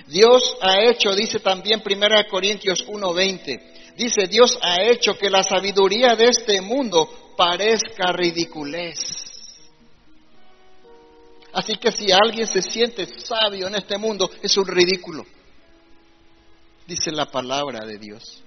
[0.07, 6.15] Dios ha hecho, dice también 1 Corintios 1:20, dice, Dios ha hecho que la sabiduría
[6.15, 9.26] de este mundo parezca ridiculez.
[11.57, 15.25] Así que si alguien se siente sabio en este mundo, es un ridículo,
[16.87, 18.45] dice la palabra de Dios.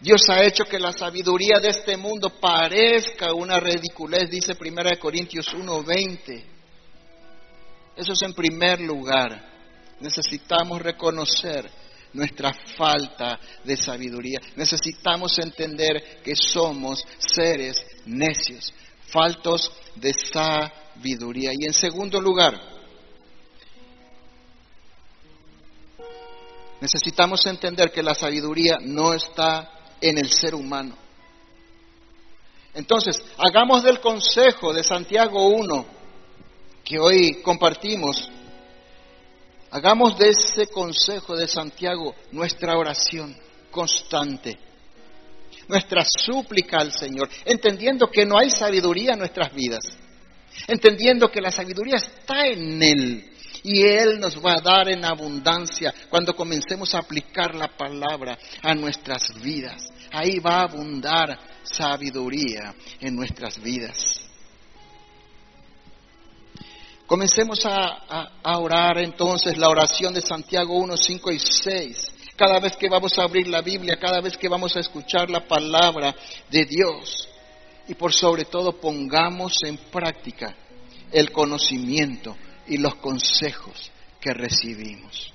[0.00, 5.52] Dios ha hecho que la sabiduría de este mundo parezca una ridiculez, dice 1 Corintios
[5.52, 6.44] 1:20.
[7.96, 9.44] Eso es en primer lugar.
[9.98, 11.68] Necesitamos reconocer
[12.12, 14.38] nuestra falta de sabiduría.
[14.54, 18.72] Necesitamos entender que somos seres necios,
[19.08, 20.89] faltos de sabiduría.
[21.02, 22.60] Y en segundo lugar,
[26.80, 29.70] necesitamos entender que la sabiduría no está
[30.00, 30.96] en el ser humano.
[32.74, 35.86] Entonces, hagamos del consejo de Santiago 1,
[36.84, 38.30] que hoy compartimos,
[39.70, 43.36] hagamos de ese consejo de Santiago nuestra oración
[43.70, 44.58] constante,
[45.66, 49.96] nuestra súplica al Señor, entendiendo que no hay sabiduría en nuestras vidas,
[50.66, 53.30] entendiendo que la sabiduría está en Él,
[53.62, 58.74] y Él nos va a dar en abundancia cuando comencemos a aplicar la palabra a
[58.74, 59.82] nuestras vidas.
[60.12, 64.20] Ahí va a abundar sabiduría en nuestras vidas.
[67.06, 72.12] Comencemos a, orar entonces la oración de Santiago 1, 5 y 6.
[72.36, 75.46] Cada vez que vamos a abrir la Biblia, cada vez que vamos a escuchar la
[75.46, 76.14] palabra
[76.48, 77.28] de Dios.
[77.90, 80.54] Y por sobre todo pongamos en práctica
[81.10, 82.36] el conocimiento
[82.68, 85.32] y los consejos que recibimos.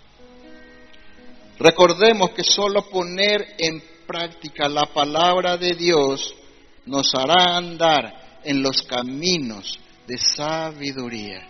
[1.59, 6.33] Recordemos que solo poner en práctica la palabra de Dios
[6.85, 9.77] nos hará andar en los caminos
[10.07, 11.45] de sabiduría.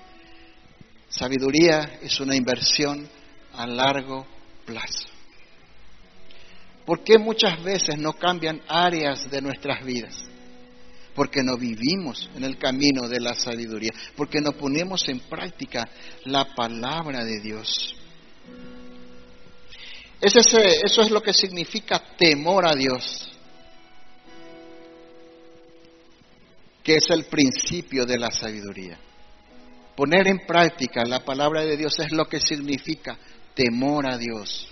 [1.08, 3.08] Sabiduría es una inversión
[3.53, 4.26] a largo
[4.66, 5.06] plazo.
[6.84, 10.32] ¿Por qué muchas veces no cambian áreas de nuestras vidas?
[11.16, 15.89] Porque no vivimos en el camino de la sabiduría, porque no ponemos en práctica
[16.26, 17.95] la palabra de Dios.
[20.20, 23.32] eso es lo que significa temor a Dios,
[26.84, 28.99] que es el principio de la sabiduría.
[29.95, 33.18] Poner en práctica la palabra de Dios es lo que significa
[33.53, 34.68] temor a Dios.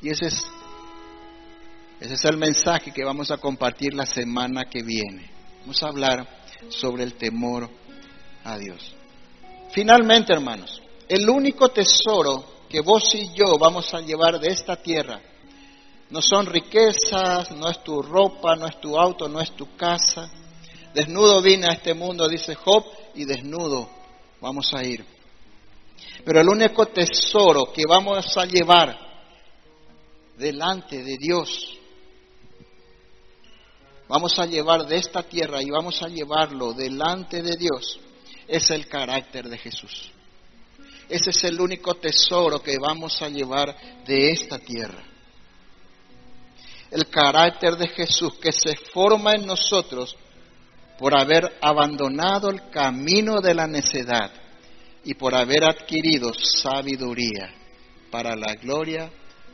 [0.00, 0.42] Y ese es,
[2.00, 5.39] ese es el mensaje que vamos a compartir la semana que viene.
[5.60, 6.28] Vamos a hablar
[6.68, 7.68] sobre el temor
[8.44, 8.94] a Dios.
[9.72, 15.20] Finalmente, hermanos, el único tesoro que vos y yo vamos a llevar de esta tierra
[16.10, 20.28] no son riquezas, no es tu ropa, no es tu auto, no es tu casa.
[20.92, 22.84] Desnudo vine a este mundo, dice Job,
[23.14, 23.88] y desnudo
[24.40, 25.04] vamos a ir.
[26.24, 28.98] Pero el único tesoro que vamos a llevar
[30.36, 31.79] delante de Dios
[34.10, 38.00] vamos a llevar de esta tierra y vamos a llevarlo delante de Dios
[38.48, 40.10] es el carácter de Jesús.
[41.08, 45.04] Ese es el único tesoro que vamos a llevar de esta tierra.
[46.90, 50.16] El carácter de Jesús que se forma en nosotros
[50.98, 54.32] por haber abandonado el camino de la necedad
[55.04, 57.54] y por haber adquirido sabiduría
[58.10, 59.08] para la gloria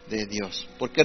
[0.09, 0.67] de Dios.
[0.79, 1.05] ¿Por qué